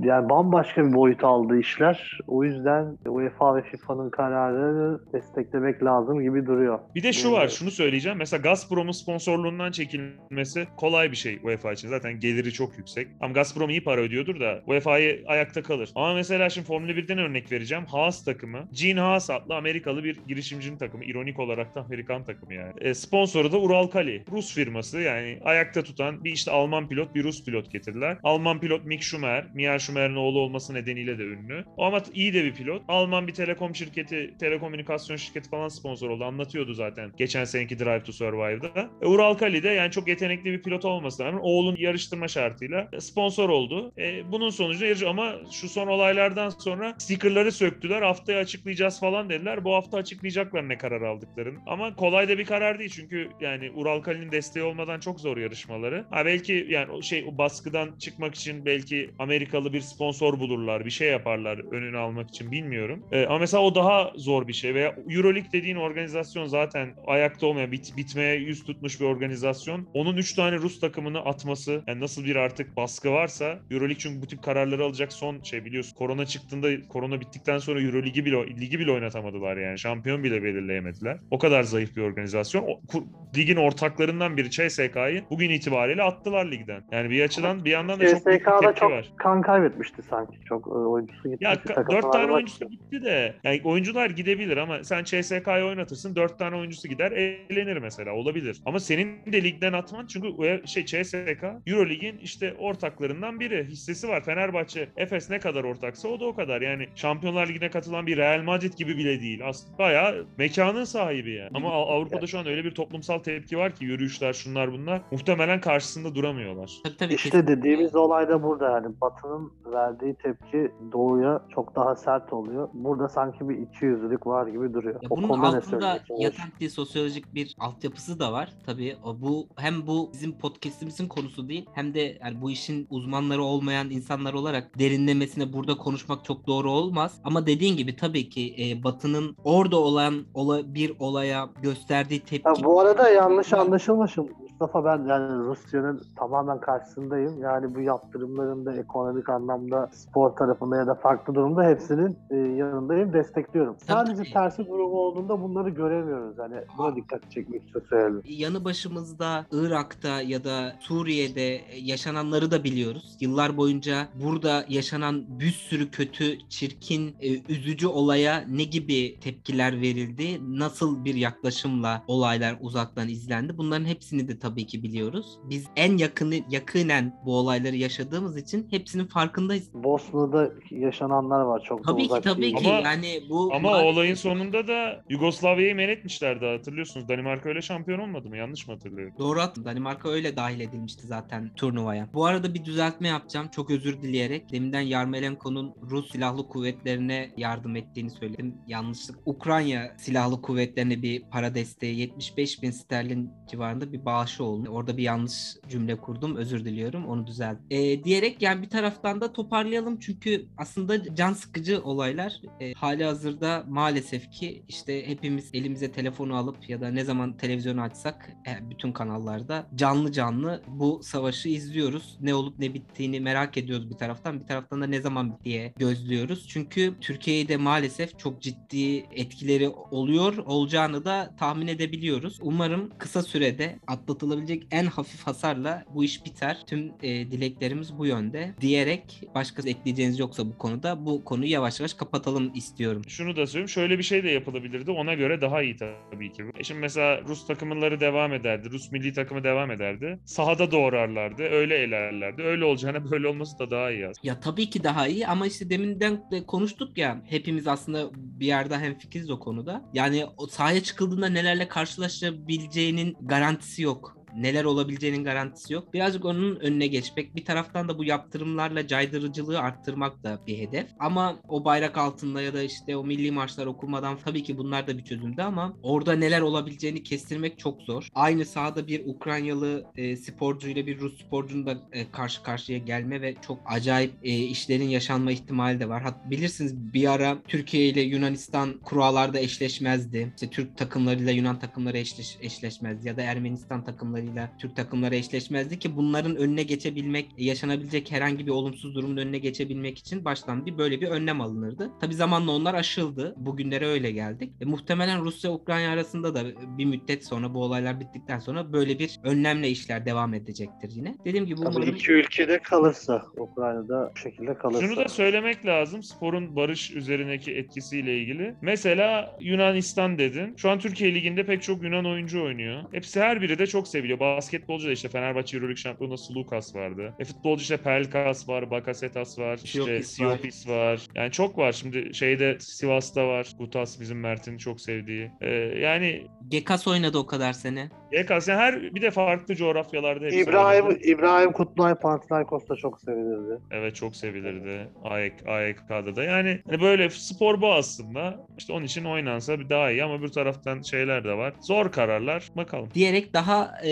Yani 0.03 0.29
bambaşka 0.29 0.87
bir 0.87 0.93
boyut 0.93 1.23
aldı 1.23 1.59
işler. 1.59 2.19
O 2.27 2.43
yüzden 2.43 2.97
UEFA 3.05 3.55
ve 3.55 3.61
FIFA'nın 3.61 4.09
kararını 4.09 4.99
desteklemek 5.13 5.83
lazım 5.83 6.21
gibi 6.21 6.45
duruyor. 6.45 6.79
Bir 6.95 7.03
de 7.03 7.13
şu 7.13 7.31
var, 7.31 7.47
şunu 7.47 7.71
söyleyeceğim. 7.71 8.17
Mesela 8.17 8.41
Gazprom'un 8.41 8.91
sponsorluğundan 8.91 9.71
çekilmesi 9.71 10.67
kolay 10.77 11.11
bir 11.11 11.15
şey 11.15 11.39
UEFA 11.43 11.73
için. 11.73 11.89
Zaten 11.89 12.19
geliri 12.19 12.53
çok 12.53 12.77
yüksek. 12.77 13.07
Ama 13.21 13.33
Gazprom 13.33 13.69
iyi 13.69 13.83
para 13.83 14.01
ödüyordur 14.01 14.39
da 14.39 14.61
UEFA'yı 14.67 15.23
ayakta 15.27 15.61
kalır. 15.63 15.89
Ama 15.95 16.13
mesela 16.13 16.49
şimdi 16.49 16.67
Formula 16.67 16.91
1'den 16.91 17.17
örnek 17.17 17.51
vereceğim. 17.51 17.85
Haas 17.85 18.25
takımı, 18.25 18.59
Gene 18.71 18.99
Haas 18.99 19.29
adlı 19.29 19.55
Amerikalı 19.55 20.03
bir 20.03 20.19
girişimcinin 20.27 20.77
takımı. 20.77 21.05
İronik 21.05 21.39
olarak 21.39 21.75
da 21.75 21.81
Amerikan 21.81 22.23
takımı 22.23 22.53
yani. 22.53 22.73
E, 22.81 22.93
sponsoru 22.93 23.51
da 23.51 23.59
Uralkali. 23.59 24.23
Rus 24.31 24.55
firması 24.55 24.99
yani 24.99 25.39
ayakta 25.43 25.83
tutan 25.83 26.23
bir 26.23 26.31
işte 26.31 26.51
Alman 26.51 26.87
pilot, 26.89 27.15
bir 27.15 27.23
Rus 27.23 27.36
pilot 27.45 27.71
getirdiler. 27.71 28.17
Alman 28.23 28.59
pilot 28.59 28.85
Mick 28.85 29.03
Schumer, 29.03 29.45
Michael 29.53 29.79
Schumer'in 29.79 30.15
oğlu 30.15 30.39
olması 30.39 30.73
nedeniyle 30.73 31.19
de 31.19 31.23
ünlü. 31.23 31.65
Ama 31.77 32.01
iyi 32.13 32.33
de 32.33 32.43
bir 32.43 32.53
pilot. 32.53 32.81
Alman 32.87 33.27
bir 33.27 33.33
telekom 33.33 33.75
şirketi, 33.75 34.33
telekomünikasyon 34.39 35.17
şirketi 35.17 35.49
falan 35.49 35.67
sponsor 35.67 36.09
oldu. 36.09 36.23
Anlatıyordu 36.23 36.73
zaten 36.73 37.11
geçen 37.17 37.43
seneki 37.43 37.79
Drive 37.79 38.03
to 38.03 38.11
Survive'da. 38.11 38.89
E, 39.01 39.05
Uralkali 39.05 39.63
de 39.63 39.69
yani 39.69 39.91
çok 39.91 40.07
yetenekli 40.07 40.51
bir 40.51 40.61
pilot 40.61 40.85
olmasına 40.85 41.27
rağmen 41.27 41.39
oğlun 41.43 41.75
yarıştırma 41.79 42.27
şartıyla 42.27 42.89
sponsor 42.99 43.49
oldu. 43.49 43.91
E, 43.97 44.31
bunun 44.31 44.49
sonucu 44.49 44.85
yarış 44.85 45.03
ama 45.03 45.35
şu 45.51 45.69
son 45.69 45.87
olaylardan 45.87 46.49
sonra 46.49 46.95
stickerları 46.97 47.51
söktüler. 47.51 48.01
Haftaya 48.01 48.39
açıklayacağız 48.39 48.99
falan 48.99 49.29
dediler. 49.29 49.63
Bu 49.63 49.73
hafta 49.73 49.97
açıklayacaklar 49.97 50.69
ne 50.69 50.77
karar 50.77 51.01
aldıklarını. 51.01 51.59
Ama 51.67 51.95
kolay 51.95 52.29
da 52.29 52.37
bir 52.37 52.45
karar 52.45 52.79
değil 52.79 52.89
çünkü 52.95 53.29
yani 53.41 53.71
Uralkali'nin 53.71 54.31
desteği 54.31 54.63
olmadan 54.63 54.99
çok 54.99 55.19
zor 55.19 55.37
yarışmaları. 55.37 56.05
Ha 56.09 56.25
belki 56.25 56.67
yani 56.69 56.91
o 56.91 57.01
şey 57.01 57.23
o 57.27 57.37
baskıdan 57.37 57.95
çıkmak 57.99 58.35
için 58.35 58.65
belki 58.65 59.11
Amerikalı 59.19 59.73
bir 59.73 59.81
sponsor 59.81 60.39
bulurlar, 60.39 60.85
bir 60.85 60.89
şey 60.89 61.09
yaparlar 61.09 61.73
önünü 61.73 61.97
almak 61.97 62.29
için 62.29 62.51
bilmiyorum. 62.51 63.03
E, 63.11 63.25
ama 63.25 63.39
mesela 63.39 63.63
o 63.63 63.75
daha 63.75 64.11
zor 64.15 64.47
bir 64.47 64.53
şey 64.53 64.73
veya 64.73 64.95
EuroLeague 65.09 65.51
dediğin 65.51 65.75
organizasyon 65.75 66.45
zaten 66.45 66.95
ayakta 67.07 67.47
olmayan 67.47 67.71
bit, 67.71 67.97
bitmeye 67.97 68.35
yüz 68.35 68.63
tutmuş 68.63 68.99
bir 68.99 69.05
organizasyon. 69.05 69.89
Onun 69.93 70.17
3 70.17 70.33
tane 70.33 70.57
Rus 70.57 70.79
takımını 70.79 71.19
atması 71.19 71.83
yani 71.87 71.99
nasıl 71.99 72.25
bir 72.25 72.35
artık 72.35 72.77
baskı 72.77 73.11
varsa 73.11 73.59
EuroLeague 73.71 73.97
çünkü 73.99 74.21
bu 74.21 74.27
tip 74.27 74.43
kararları 74.43 74.85
alacak 74.85 75.13
son 75.13 75.41
şey 75.43 75.65
biliyorsun. 75.65 75.95
Korona 75.95 76.25
çıktığında 76.25 76.87
korona 76.87 77.21
bittikten 77.21 77.57
sonra 77.57 77.81
EuroLeague'i 77.81 78.25
bile 78.25 78.47
ligi 78.61 78.79
bile 78.79 78.91
oynatamadılar 78.91 79.57
yani. 79.57 79.79
Şampiyon 79.79 80.23
bile 80.23 80.43
belirleyemediler. 80.43 81.17
O 81.31 81.39
kadar 81.39 81.63
zayıf 81.63 81.95
bir 81.95 82.01
organizasyon. 82.01 82.63
O, 82.63 82.81
ku- 82.87 83.07
ligin 83.37 83.55
ortaklarından 83.55 84.37
biri 84.37 84.49
CSK'yı 84.49 85.23
bugün 85.29 85.49
itibariyle 85.49 86.03
attılar 86.03 86.51
ligden. 86.51 86.83
Yani 86.91 87.09
bir 87.09 87.15
açıdan 87.25 87.65
bir 87.65 87.71
yandan 87.71 87.99
da 87.99 88.07
çok 88.07 88.25
büyük 88.25 88.39
bir 88.41 88.45
CSK'da 88.45 88.59
tepki 88.59 88.79
çok 88.79 88.91
var. 88.91 89.11
kan 89.17 89.41
kaybetmişti 89.41 90.01
sanki. 90.09 90.37
Çok 90.45 90.67
e, 90.67 90.69
oyuncusu 90.69 91.29
gitmişti. 91.29 91.45
Ya 91.45 91.85
dört 91.91 92.11
tane 92.13 92.23
var. 92.29 92.29
oyuncusu 92.29 92.69
gitti 92.69 93.03
de 93.03 93.35
yani 93.43 93.61
oyuncular 93.63 94.09
gidebilir 94.09 94.57
ama 94.57 94.83
sen 94.83 95.03
CSK'yı 95.03 95.65
oynatırsın 95.65 96.15
dört 96.15 96.39
tane 96.39 96.55
oyuncusu 96.55 96.87
gider 96.87 97.11
eğlenir 97.11 97.77
mesela 97.77 98.13
olabilir. 98.13 98.61
Ama 98.65 98.79
senin 98.79 99.31
de 99.31 99.43
ligden 99.43 99.73
atman 99.73 100.05
çünkü 100.07 100.27
şey 100.67 100.85
CSK 100.85 101.43
Eurolig'in 101.67 102.17
işte 102.17 102.53
ortaklarından 102.59 103.39
biri 103.39 103.63
hissesi 103.63 104.07
var. 104.07 104.23
Fenerbahçe 104.23 104.89
Efes 104.97 105.29
ne 105.29 105.39
kadar 105.39 105.63
ortaksa 105.63 106.07
o 106.07 106.19
da 106.19 106.25
o 106.25 106.35
kadar. 106.35 106.61
Yani 106.61 106.87
Şampiyonlar 106.95 107.47
Ligi'ne 107.47 107.69
katılan 107.69 108.07
bir 108.07 108.17
Real 108.17 108.41
Madrid 108.43 108.73
gibi 108.73 108.97
bile 108.97 109.21
değil. 109.21 109.41
Aslında 109.43 109.77
bayağı 109.77 110.25
mekanın 110.37 110.83
sahibi 110.83 111.31
yani. 111.33 111.49
Ama 111.53 111.71
Av- 111.71 111.87
Avrupa'da 111.97 112.27
şu 112.27 112.39
an 112.39 112.47
öyle 112.47 112.63
bir 112.63 112.71
toplumsal 112.71 113.19
tepki 113.19 113.57
var 113.57 113.75
ki 113.75 113.85
yürüyüşler 113.85 114.33
şunlar 114.33 114.71
bunlar 114.71 115.01
muhtemelen 115.11 115.61
karşısında 115.61 116.15
duramıyorlar. 116.15 116.71
Tabii 116.99 117.06
tabii. 117.07 117.15
İşte 117.15 117.47
dediğimiz 117.47 117.95
olay 117.95 118.29
da 118.29 118.43
burada 118.43 118.69
yani 118.69 118.87
Batı'nın 119.01 119.51
verdiği 119.65 120.15
tepki 120.15 120.71
Doğu'ya 120.91 121.41
çok 121.49 121.75
daha 121.75 121.95
sert 121.95 122.33
oluyor. 122.33 122.69
Burada 122.73 123.09
sanki 123.09 123.49
bir 123.49 123.57
ikiyüzlülük 123.57 124.27
var 124.27 124.47
gibi 124.47 124.73
duruyor. 124.73 124.95
Ya 125.03 125.09
o 125.09 125.17
bunun 125.17 125.39
altında 125.39 125.99
yatan 126.17 126.49
bir 126.59 126.69
sosyolojik 126.69 127.33
bir 127.33 127.55
altyapısı 127.59 128.19
da 128.19 128.33
var. 128.33 128.53
Tabii 128.65 128.97
bu 129.21 129.47
hem 129.55 129.87
bu 129.87 130.09
bizim 130.13 130.37
podcast'imizin 130.37 131.07
konusu 131.07 131.49
değil 131.49 131.65
hem 131.73 131.93
de 131.93 132.17
yani 132.23 132.41
bu 132.41 132.51
işin 132.51 132.87
uzmanları 132.89 133.43
olmayan 133.43 133.89
insanlar 133.89 134.33
olarak 134.33 134.79
derinlemesine 134.79 135.53
burada 135.53 135.77
konuşmak 135.77 136.25
çok 136.25 136.47
doğru 136.47 136.71
olmaz. 136.71 137.21
Ama 137.23 137.47
dediğin 137.47 137.77
gibi 137.77 137.95
tabii 137.95 138.29
ki 138.29 138.55
e, 138.59 138.83
Batı'nın 138.83 139.35
orada 139.43 139.77
olan 139.77 140.25
ola, 140.33 140.73
bir 140.73 140.93
olaya 140.99 141.49
gösterdiği 141.61 142.19
tepki 142.19 142.49
Ha, 142.49 142.55
bu 142.63 142.79
arada 142.79 143.09
yanlış 143.09 143.53
anlaşılmışım. 143.53 144.27
Mustafa 144.59 144.85
ben 144.85 145.05
yani 145.05 145.45
Rusya'nın 145.45 146.01
tamamen 146.15 146.59
karşısındayım. 146.59 147.41
Yani 147.41 147.75
bu 147.75 147.81
yaptırımların 147.81 148.65
da 148.65 148.75
ekonomik 148.75 149.29
anlamda 149.29 149.89
spor 149.93 150.29
tarafında 150.29 150.77
ya 150.77 150.87
da 150.87 150.95
farklı 150.95 151.35
durumda 151.35 151.63
hepsinin 151.63 152.17
e, 152.29 152.35
yanındayım, 152.35 153.13
destekliyorum. 153.13 153.75
Sadece 153.87 154.15
tabii. 154.15 154.33
tersi 154.33 154.67
durumu 154.67 154.95
olduğunda 154.95 155.41
bunları 155.41 155.69
göremiyoruz. 155.69 156.37
Hani 156.39 156.55
buna 156.77 156.95
dikkat 156.95 157.31
çekmek 157.31 157.63
için 157.69 157.83
söyledim. 157.89 158.21
yanı 158.25 158.65
başımızda 158.65 159.45
Irak'ta 159.51 160.21
ya 160.21 160.43
da 160.43 160.75
Suriye'de 160.79 161.61
yaşananları 161.81 162.51
da 162.51 162.63
biliyoruz. 162.63 163.17
Yıllar 163.19 163.57
boyunca 163.57 164.07
burada 164.23 164.65
yaşanan 164.69 165.39
bir 165.39 165.51
sürü 165.51 165.91
kötü, 165.91 166.49
çirkin, 166.49 167.15
e, 167.21 167.53
üzücü 167.53 167.87
olaya 167.87 168.45
ne 168.49 168.63
gibi 168.63 169.19
tepkiler 169.19 169.81
verildi? 169.81 170.41
Nasıl 170.59 171.05
bir 171.05 171.15
yaklaşımla 171.15 172.03
olaylar 172.07 172.57
uzaktan 172.61 173.07
izlendi? 173.09 173.57
Bunların 173.57 173.85
hepsini 173.85 174.27
de 174.27 174.39
tabii 174.49 174.65
ki 174.65 174.83
biliyoruz. 174.83 175.39
Biz 175.43 175.67
en 175.75 175.97
yakını 175.97 176.35
yakinen 176.49 177.19
bu 177.25 177.35
olayları 177.37 177.75
yaşadığımız 177.75 178.37
için 178.37 178.67
hepsinin 178.71 179.05
farkındayız. 179.05 179.73
Bosna'da 179.73 180.51
yaşananlar 180.71 181.41
var 181.41 181.61
çok 181.63 181.79
da 181.79 181.91
Tabii 181.91 182.01
ki 182.01 182.07
uzak 182.13 182.23
tabii 182.23 182.41
değil. 182.41 182.55
ki 182.55 182.67
Ama- 182.69 182.89
yani 182.89 183.21
bu 183.29 183.53
Ama 183.53 183.69
maalesef- 183.69 183.85
olayın 183.93 184.13
sonunda 184.15 184.67
da 184.67 185.03
Yugoslavya'yı 185.09 185.75
men 185.75 185.89
etmişlerdi 185.89 186.45
hatırlıyorsunuz. 186.45 187.09
Danimarka 187.09 187.49
öyle 187.49 187.61
şampiyon 187.61 187.99
olmadı 187.99 188.29
mı? 188.29 188.37
Yanlış 188.37 188.67
mı 188.67 188.73
hatırlıyorum? 188.73 189.13
Doğru 189.19 189.39
attın. 189.41 189.65
Danimarka 189.65 190.09
öyle 190.09 190.35
dahil 190.35 190.59
edilmişti 190.59 191.07
zaten 191.07 191.51
turnuvaya. 191.55 192.07
Bu 192.13 192.25
arada 192.25 192.53
bir 192.53 192.65
düzeltme 192.65 193.07
yapacağım. 193.07 193.47
Çok 193.51 193.69
özür 193.71 194.01
dileyerek. 194.01 194.51
Deminden 194.51 194.81
Yarmolenko'nun 194.81 195.73
Rus 195.89 196.11
silahlı 196.11 196.47
kuvvetlerine 196.47 197.29
yardım 197.37 197.75
ettiğini 197.75 198.09
söyledim. 198.09 198.55
Yanlışlık. 198.67 199.17
Ukrayna 199.25 199.81
silahlı 199.97 200.41
kuvvetlerine 200.41 201.01
bir 201.01 201.21
para 201.31 201.55
desteği 201.55 201.99
75 201.99 202.61
bin 202.63 202.71
sterlin 202.71 203.29
civarında 203.51 203.93
bir 203.93 204.05
oldu. 204.41 204.69
Orada 204.69 204.97
bir 204.97 205.03
yanlış 205.03 205.55
cümle 205.69 205.95
kurdum. 205.95 206.35
Özür 206.35 206.65
diliyorum. 206.65 207.07
Onu 207.07 207.27
düzelt. 207.27 207.57
Ee, 207.69 208.03
diyerek 208.03 208.41
yani 208.41 208.61
bir 208.61 208.69
taraftan 208.69 209.21
da 209.21 209.33
toparlayalım. 209.33 209.99
Çünkü 209.99 210.45
aslında 210.57 211.15
can 211.15 211.33
sıkıcı 211.33 211.83
olaylar. 211.83 212.41
Ee, 212.59 212.73
hali 212.73 213.03
hazırda 213.03 213.63
maalesef 213.67 214.31
ki 214.31 214.63
işte 214.67 215.07
hepimiz 215.07 215.49
elimize 215.53 215.91
telefonu 215.91 216.35
alıp 216.35 216.69
ya 216.69 216.81
da 216.81 216.89
ne 216.89 217.03
zaman 217.03 217.37
televizyonu 217.37 217.81
açsak 217.81 218.31
e, 218.47 218.69
bütün 218.69 218.91
kanallarda 218.91 219.67
canlı 219.75 220.11
canlı 220.11 220.61
bu 220.67 221.03
savaşı 221.03 221.49
izliyoruz. 221.49 222.17
Ne 222.21 222.33
olup 222.33 222.59
ne 222.59 222.73
bittiğini 222.73 223.19
merak 223.19 223.57
ediyoruz 223.57 223.89
bir 223.89 223.97
taraftan. 223.97 224.39
Bir 224.39 224.45
taraftan 224.45 224.81
da 224.81 224.87
ne 224.87 225.01
zaman 225.01 225.39
diye 225.45 225.73
gözlüyoruz. 225.77 226.47
Çünkü 226.47 226.93
Türkiye'de 227.01 227.57
maalesef 227.57 228.19
çok 228.19 228.41
ciddi 228.41 228.97
etkileri 228.97 229.69
oluyor. 229.69 230.37
Olacağını 230.37 231.05
da 231.05 231.35
tahmin 231.39 231.67
edebiliyoruz. 231.67 232.39
Umarım 232.41 232.89
kısa 232.97 233.23
sürede 233.23 233.79
atlatılabilecek 234.27 234.67
en 234.71 234.85
hafif 234.85 235.27
hasarla 235.27 235.85
bu 235.93 236.03
iş 236.03 236.25
biter. 236.25 236.57
Tüm 236.67 236.91
e, 237.03 237.31
dileklerimiz 237.31 237.97
bu 237.97 238.05
yönde. 238.05 238.53
Diyerek 238.61 239.21
başka 239.35 239.69
ekleyeceğiniz 239.69 240.19
yoksa 240.19 240.45
bu 240.45 240.57
konuda 240.57 241.05
bu 241.05 241.23
konuyu 241.23 241.51
yavaş 241.51 241.79
yavaş 241.79 241.93
kapatalım 241.93 242.51
istiyorum. 242.55 243.01
Şunu 243.07 243.35
da 243.35 243.47
söyleyeyim. 243.47 243.69
Şöyle 243.69 243.97
bir 243.97 244.03
şey 244.03 244.23
de 244.23 244.29
yapılabilirdi. 244.29 244.91
Ona 244.91 245.13
göre 245.13 245.41
daha 245.41 245.61
iyi 245.61 245.77
tabii 245.77 246.31
ki. 246.31 246.43
E 246.57 246.63
şimdi 246.63 246.79
mesela 246.79 247.21
Rus 247.21 247.47
takımları 247.47 247.99
devam 247.99 248.33
ederdi. 248.33 248.69
Rus 248.69 248.91
milli 248.91 249.13
takımı 249.13 249.43
devam 249.43 249.71
ederdi. 249.71 250.19
Sahada 250.25 250.71
doğrarlardı. 250.71 251.43
Öyle 251.43 251.75
elerlerdi. 251.75 252.41
Öyle 252.41 252.65
olacağına 252.65 253.11
böyle 253.11 253.27
olması 253.27 253.59
da 253.59 253.71
daha 253.71 253.91
iyi 253.91 254.07
aslında. 254.07 254.27
Ya 254.27 254.39
tabii 254.39 254.69
ki 254.69 254.83
daha 254.83 255.07
iyi 255.07 255.27
ama 255.27 255.47
işte 255.47 255.69
deminden 255.69 256.31
de 256.31 256.45
konuştuk 256.45 256.97
ya 256.97 257.21
hepimiz 257.25 257.67
aslında 257.67 258.09
bir 258.13 258.45
yerde 258.45 258.77
hemfikiriz 258.77 259.29
o 259.29 259.39
konuda. 259.39 259.89
Yani 259.93 260.25
o 260.37 260.47
sahaya 260.47 260.83
çıkıldığında 260.83 261.29
nelerle 261.29 261.67
karşılaşabileceğinin 261.67 263.17
garantisi 263.21 263.81
yok. 263.81 264.16
Neler 264.35 264.63
olabileceğinin 264.63 265.23
garantisi 265.23 265.73
yok. 265.73 265.93
Birazcık 265.93 266.25
onun 266.25 266.55
önüne 266.55 266.87
geçmek. 266.87 267.35
Bir 267.35 267.45
taraftan 267.45 267.89
da 267.89 267.97
bu 267.97 268.03
yaptırımlarla 268.03 268.87
caydırıcılığı 268.87 269.59
arttırmak 269.59 270.23
da 270.23 270.39
bir 270.47 270.57
hedef. 270.57 270.87
Ama 270.99 271.39
o 271.47 271.65
bayrak 271.65 271.97
altında 271.97 272.41
ya 272.41 272.53
da 272.53 272.63
işte 272.63 272.97
o 272.97 273.03
milli 273.03 273.31
marşlar 273.31 273.65
okunmadan 273.65 274.17
tabii 274.25 274.43
ki 274.43 274.57
bunlar 274.57 274.87
da 274.87 274.97
bir 274.97 275.03
çözümdü 275.03 275.41
ama 275.41 275.73
orada 275.83 276.13
neler 276.13 276.41
olabileceğini 276.41 277.03
kestirmek 277.03 277.59
çok 277.59 277.81
zor. 277.81 278.07
Aynı 278.15 278.45
sahada 278.45 278.87
bir 278.87 279.05
Ukraynalı 279.05 279.85
e, 279.95 280.15
sporcu 280.15 280.67
bir 280.67 280.99
Rus 280.99 281.25
sporcunun 281.25 281.65
da 281.65 281.77
e, 281.91 282.11
karşı 282.11 282.43
karşıya 282.43 282.77
gelme 282.77 283.21
ve 283.21 283.35
çok 283.41 283.59
acayip 283.65 284.13
e, 284.23 284.35
işlerin 284.35 284.89
yaşanma 284.89 285.31
ihtimali 285.31 285.79
de 285.79 285.89
var. 285.89 286.01
Hat, 286.01 286.29
bilirsiniz 286.29 286.93
bir 286.93 287.11
ara 287.11 287.37
Türkiye 287.47 287.89
ile 287.89 288.01
Yunanistan 288.01 288.79
kurallarda 288.83 289.39
eşleşmezdi. 289.39 290.33
İşte 290.35 290.49
Türk 290.49 290.77
takımlarıyla 290.77 291.31
Yunan 291.31 291.59
takımları 291.59 291.97
eşleş, 291.97 292.37
eşleşmezdi 292.41 293.07
ya 293.07 293.17
da 293.17 293.21
Ermenistan 293.21 293.83
takımlarıyla 294.17 294.49
Türk 294.59 294.75
takımları 294.75 295.15
eşleşmezdi 295.15 295.79
ki 295.79 295.95
bunların 295.95 296.35
önüne 296.35 296.63
geçebilmek, 296.63 297.29
yaşanabilecek 297.37 298.11
herhangi 298.11 298.47
bir 298.47 298.51
olumsuz 298.51 298.95
durumun 298.95 299.17
önüne 299.17 299.37
geçebilmek 299.37 299.97
için 299.97 300.25
baştan 300.25 300.65
bir 300.65 300.77
böyle 300.77 301.01
bir 301.01 301.07
önlem 301.07 301.41
alınırdı. 301.41 301.91
Tabi 302.01 302.13
zamanla 302.13 302.51
onlar 302.51 302.73
aşıldı. 302.73 303.33
Bugünlere 303.37 303.87
öyle 303.87 304.11
geldik. 304.11 304.51
E, 304.61 304.65
muhtemelen 304.65 305.21
Rusya 305.21 305.51
Ukrayna 305.51 305.91
arasında 305.91 306.35
da 306.35 306.43
bir 306.77 306.85
müddet 306.85 307.25
sonra 307.25 307.53
bu 307.53 307.63
olaylar 307.63 307.99
bittikten 307.99 308.39
sonra 308.39 308.73
böyle 308.73 308.99
bir 308.99 309.19
önlemle 309.23 309.69
işler 309.69 310.05
devam 310.05 310.33
edecektir 310.33 310.91
yine. 310.95 311.15
Dediğim 311.25 311.45
gibi 311.45 311.61
Tabii 311.61 311.75
umarım 311.75 311.95
iki 311.95 312.11
ülkede 312.11 312.59
kalırsa 312.59 313.25
Ukrayna'da 313.37 314.11
bu 314.15 314.19
şekilde 314.19 314.53
kalırsa. 314.53 314.81
Şunu 314.81 314.95
da 314.97 315.07
söylemek 315.07 315.65
lazım 315.65 316.03
sporun 316.03 316.55
barış 316.55 316.91
üzerindeki 316.91 317.55
etkisiyle 317.55 318.17
ilgili. 318.17 318.55
Mesela 318.61 319.37
Yunanistan 319.41 320.17
dedin. 320.17 320.55
Şu 320.57 320.69
an 320.69 320.79
Türkiye 320.79 321.15
Ligi'nde 321.15 321.45
pek 321.45 321.63
çok 321.63 321.83
Yunan 321.83 322.05
oyuncu 322.05 322.43
oynuyor. 322.43 322.83
Hepsi 322.91 323.19
her 323.19 323.41
biri 323.41 323.59
de 323.59 323.67
çok 323.67 323.87
seviliyor. 324.07 324.19
Basketbolcu 324.19 324.87
da 324.87 324.91
işte 324.91 325.09
Fenerbahçe 325.09 325.57
Euroleague 325.57 325.81
şampiyonası 325.81 326.35
Lukas 326.35 326.75
vardı. 326.75 327.13
E 327.19 327.25
futbolcu 327.25 327.61
işte 327.61 327.77
Pelkas 327.77 328.49
var, 328.49 328.71
Bakasetas 328.71 329.39
var, 329.39 329.59
işte 329.63 330.03
Siopis 330.03 330.67
var. 330.69 330.77
Var. 330.77 331.01
Yani 331.15 331.31
çok 331.31 331.57
var. 331.57 331.71
Şimdi 331.71 332.13
şeyde 332.13 332.57
Sivas'ta 332.59 333.27
var. 333.27 333.47
Gutas 333.59 333.99
bizim 333.99 334.19
Mert'in 334.19 334.57
çok 334.57 334.81
sevdiği. 334.81 335.31
E, 335.41 335.49
yani 335.79 336.27
Gekas 336.47 336.87
oynadı 336.87 337.17
o 337.17 337.25
kadar 337.25 337.53
sene. 337.53 337.89
Gekas 338.11 338.47
yani 338.47 338.59
her 338.59 338.95
bir 338.95 339.01
de 339.01 339.11
farklı 339.11 339.55
coğrafyalarda 339.55 340.27
İbrahim 340.27 340.85
oynadı. 340.85 340.99
İbrahim 341.03 341.51
Kutlay 341.51 341.95
Panathinaikos'ta 341.95 342.75
çok 342.75 343.01
sevilirdi. 343.01 343.59
Evet 343.71 343.95
çok 343.95 344.15
sevilirdi. 344.15 344.89
AEK, 345.03 345.47
AEK'da 345.47 346.15
da. 346.15 346.23
Yani 346.23 346.61
hani 346.69 346.81
böyle 346.81 347.09
spor 347.09 347.61
bu 347.61 347.73
aslında. 347.73 348.47
İşte 348.57 348.73
onun 348.73 348.85
için 348.85 349.05
oynansa 349.05 349.59
bir 349.59 349.69
daha 349.69 349.91
iyi 349.91 350.03
ama 350.03 350.21
bir 350.21 350.27
taraftan 350.27 350.81
şeyler 350.81 351.23
de 351.23 351.37
var. 351.37 351.53
Zor 351.61 351.91
kararlar. 351.91 352.49
Bakalım. 352.55 352.89
Diyerek 352.93 353.33
daha 353.33 353.77
e, 353.83 353.89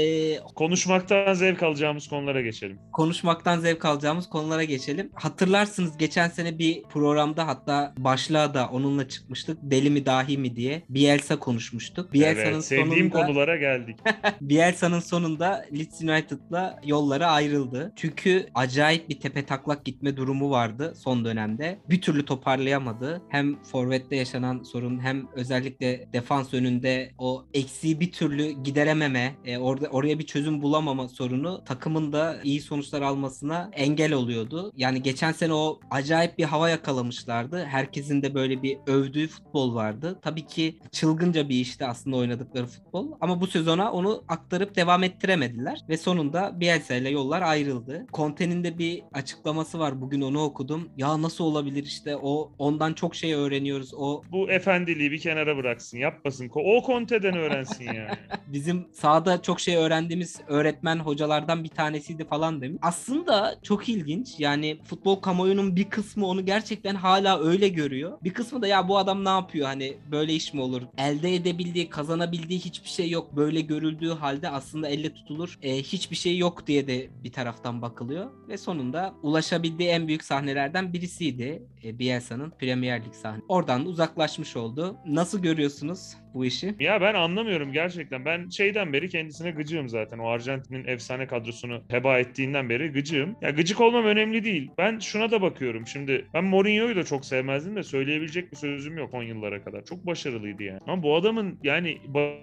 Konuşmaktan 0.56 1.34
zevk 1.34 1.64
alacağımız 1.64 2.08
konulara 2.08 2.42
geçelim. 2.42 2.80
konuşmaktan 2.94 3.60
zevk 3.60 3.86
alacağımız 3.86 4.30
konulara 4.30 4.64
geçelim. 4.64 5.10
Hatırlarsınız 5.14 5.98
geçen 5.98 6.30
sene 6.30 6.60
bir 6.60 6.84
programda 6.84 7.48
hatta 7.48 7.94
başlığa 7.98 8.54
da 8.54 8.70
onunla 8.72 9.08
çıkmıştık. 9.08 9.58
Deli 9.62 9.90
mi 9.90 10.06
dahi 10.06 10.38
mi 10.38 10.56
diye. 10.56 10.84
Bielsa 10.90 11.40
konuşmuştuk. 11.40 12.14
Bielsa'nın 12.14 12.54
evet, 12.54 12.66
sevdiğim 12.66 13.12
sonunda 13.12 13.28
konulara 13.28 13.58
geldik. 13.58 13.98
Bielsa'nın 14.42 15.00
sonunda 15.00 15.66
Leeds 15.74 16.02
United'la 16.02 16.80
yolları 16.86 17.28
ayrıldı. 17.28 17.94
Çünkü 17.96 18.48
acayip 18.56 19.10
bir 19.10 19.20
tepe 19.20 19.46
taklak 19.46 19.86
gitme 19.86 20.18
durumu 20.18 20.50
vardı 20.50 20.94
son 20.96 21.26
dönemde. 21.26 21.80
Bir 21.90 22.02
türlü 22.02 22.26
toparlayamadı. 22.26 23.22
Hem 23.30 23.64
forvette 23.64 24.16
yaşanan 24.16 24.64
sorun 24.64 25.00
hem 25.00 25.28
özellikle 25.36 26.08
defans 26.14 26.54
önünde 26.54 27.12
o 27.18 27.46
eksiği 27.54 28.00
bir 28.00 28.12
türlü 28.12 28.52
giderememe, 28.52 29.36
e, 29.46 29.58
orada 29.58 29.88
oraya 29.96 30.20
bir 30.20 30.26
çözüm 30.26 30.62
bulamama 30.62 31.08
sorunu 31.08 31.64
takımın 31.66 32.14
da 32.14 32.40
iyi 32.44 32.62
sonuçlar 32.62 33.02
almasına 33.02 33.70
engel 33.74 34.14
oluyordu. 34.14 34.72
Yani 34.76 35.02
geçen 35.04 35.32
sene 35.32 35.54
o 35.54 35.80
acayip 35.92 36.38
bir 36.38 36.44
hava 36.44 36.70
yakalamışlardı. 36.70 37.66
Herkesin 37.66 38.22
de 38.22 38.34
böyle 38.34 38.64
bir 38.64 38.78
övdüğü 38.88 39.28
futbol 39.28 39.76
vardı. 39.76 40.20
Tabii 40.22 40.48
ki 40.48 40.80
çılgınca 40.92 41.50
bir 41.50 41.56
işti 41.56 41.86
aslında 41.86 42.16
oynadıkları 42.18 42.66
futbol. 42.66 43.12
Ama 43.22 43.42
bu 43.42 43.48
sezona 43.48 43.92
onu 43.92 44.24
aktarıp 44.28 44.76
devam 44.76 45.04
ettiremediler. 45.04 45.80
Ve 45.90 45.98
sonunda 45.98 46.60
Bielsa 46.60 46.96
ile 46.96 47.10
yollar 47.10 47.42
ayrıldı. 47.42 48.06
Conte'nin 48.14 48.64
de 48.64 48.78
bir 48.78 49.04
açıklaması 49.14 49.80
var. 49.80 50.02
Bugün 50.02 50.22
onu 50.22 50.44
okudum. 50.44 50.90
Ya 50.98 51.22
nasıl 51.22 51.44
olabilir 51.44 51.84
işte 51.84 52.18
o 52.18 52.52
ondan 52.58 52.94
çok 52.94 53.16
şey 53.16 53.34
öğreniyoruz. 53.34 53.94
O 53.94 54.24
Bu 54.32 54.52
efendiliği 54.52 55.12
bir 55.12 55.20
kenara 55.20 55.58
bıraksın. 55.58 55.98
Yapmasın. 55.98 56.52
O 56.56 56.84
konteden 56.84 57.38
öğrensin 57.38 57.86
yani. 57.86 58.10
bizim 58.48 58.88
sahada 58.94 59.42
çok 59.42 59.60
şey 59.60 59.85
öğrendiğimiz 59.86 60.40
öğretmen 60.48 61.00
hocalardan 61.00 61.64
bir 61.64 61.70
tanesiydi 61.70 62.26
falan 62.26 62.62
demiş. 62.62 62.80
Aslında 62.82 63.56
çok 63.64 63.90
ilginç. 63.90 64.40
Yani 64.40 64.78
futbol 64.84 65.16
kamuoyunun 65.16 65.76
bir 65.76 65.90
kısmı 65.90 66.28
onu 66.28 66.46
gerçekten 66.46 66.96
hala 66.96 67.40
öyle 67.44 67.68
görüyor. 67.68 68.18
Bir 68.24 68.34
kısmı 68.34 68.62
da 68.62 68.68
ya 68.68 68.88
bu 68.88 68.98
adam 68.98 69.26
ne 69.26 69.30
yapıyor 69.30 69.68
hani 69.68 69.98
böyle 70.12 70.34
iş 70.34 70.54
mi 70.54 70.62
olur? 70.62 70.82
Elde 70.98 71.36
edebildiği, 71.36 71.90
kazanabildiği 71.90 72.60
hiçbir 72.60 72.90
şey 72.90 73.10
yok. 73.10 73.36
Böyle 73.36 73.62
görüldüğü 73.62 74.10
halde 74.10 74.50
aslında 74.50 74.88
elle 74.88 75.14
tutulur. 75.14 75.60
e, 75.64 75.78
hiçbir 75.78 76.16
şey 76.16 76.38
yok 76.38 76.68
diye 76.68 76.88
de 76.88 77.10
bir 77.24 77.32
taraftan 77.32 77.82
bakılıyor. 77.82 78.32
Ve 78.48 78.58
sonunda 78.58 79.14
ulaşabildiği 79.24 79.90
en 79.90 80.08
büyük 80.08 80.24
sahnelerden 80.24 80.94
birisiydi. 80.94 81.64
E, 81.84 82.00
Bielsa'nın 82.00 82.50
Premier 82.50 83.06
Lig 83.06 83.14
sahne. 83.14 83.42
Oradan 83.48 83.86
da 83.86 83.90
uzaklaşmış 83.90 84.56
oldu. 84.56 84.96
Nasıl 85.08 85.40
görüyorsunuz 85.42 86.16
bu 86.36 86.46
işi? 86.46 86.76
Ya 86.80 87.02
ben 87.02 87.14
anlamıyorum 87.14 87.72
gerçekten. 87.72 88.26
Ben 88.26 88.50
şeyden 88.50 88.94
beri 88.94 89.10
kendisine 89.10 89.52
gıcığım 89.52 89.90
zaten. 89.90 90.18
O 90.18 90.28
Arjantin'in 90.28 90.88
efsane 90.88 91.28
kadrosunu 91.28 91.84
heba 91.88 92.20
ettiğinden 92.20 92.70
beri 92.70 92.92
gıcığım. 92.92 93.36
Ya 93.42 93.50
gıcık 93.50 93.82
olmam 93.82 94.06
önemli 94.06 94.44
değil. 94.44 94.72
Ben 94.78 95.00
şuna 95.00 95.32
da 95.32 95.42
bakıyorum. 95.42 95.88
Şimdi 95.88 96.26
ben 96.34 96.44
Mourinho'yu 96.44 96.96
da 96.96 97.04
çok 97.04 97.26
sevmezdim 97.26 97.76
de 97.76 97.84
söyleyebilecek 97.84 98.52
bir 98.52 98.58
sözüm 98.58 98.98
yok 98.98 99.14
10 99.14 99.24
yıllara 99.24 99.64
kadar. 99.64 99.86
Çok 99.86 100.06
başarılıydı 100.06 100.64
yani. 100.64 100.80
Ama 100.88 101.04
bu 101.04 101.16
adamın 101.16 101.60
yani 101.64 101.98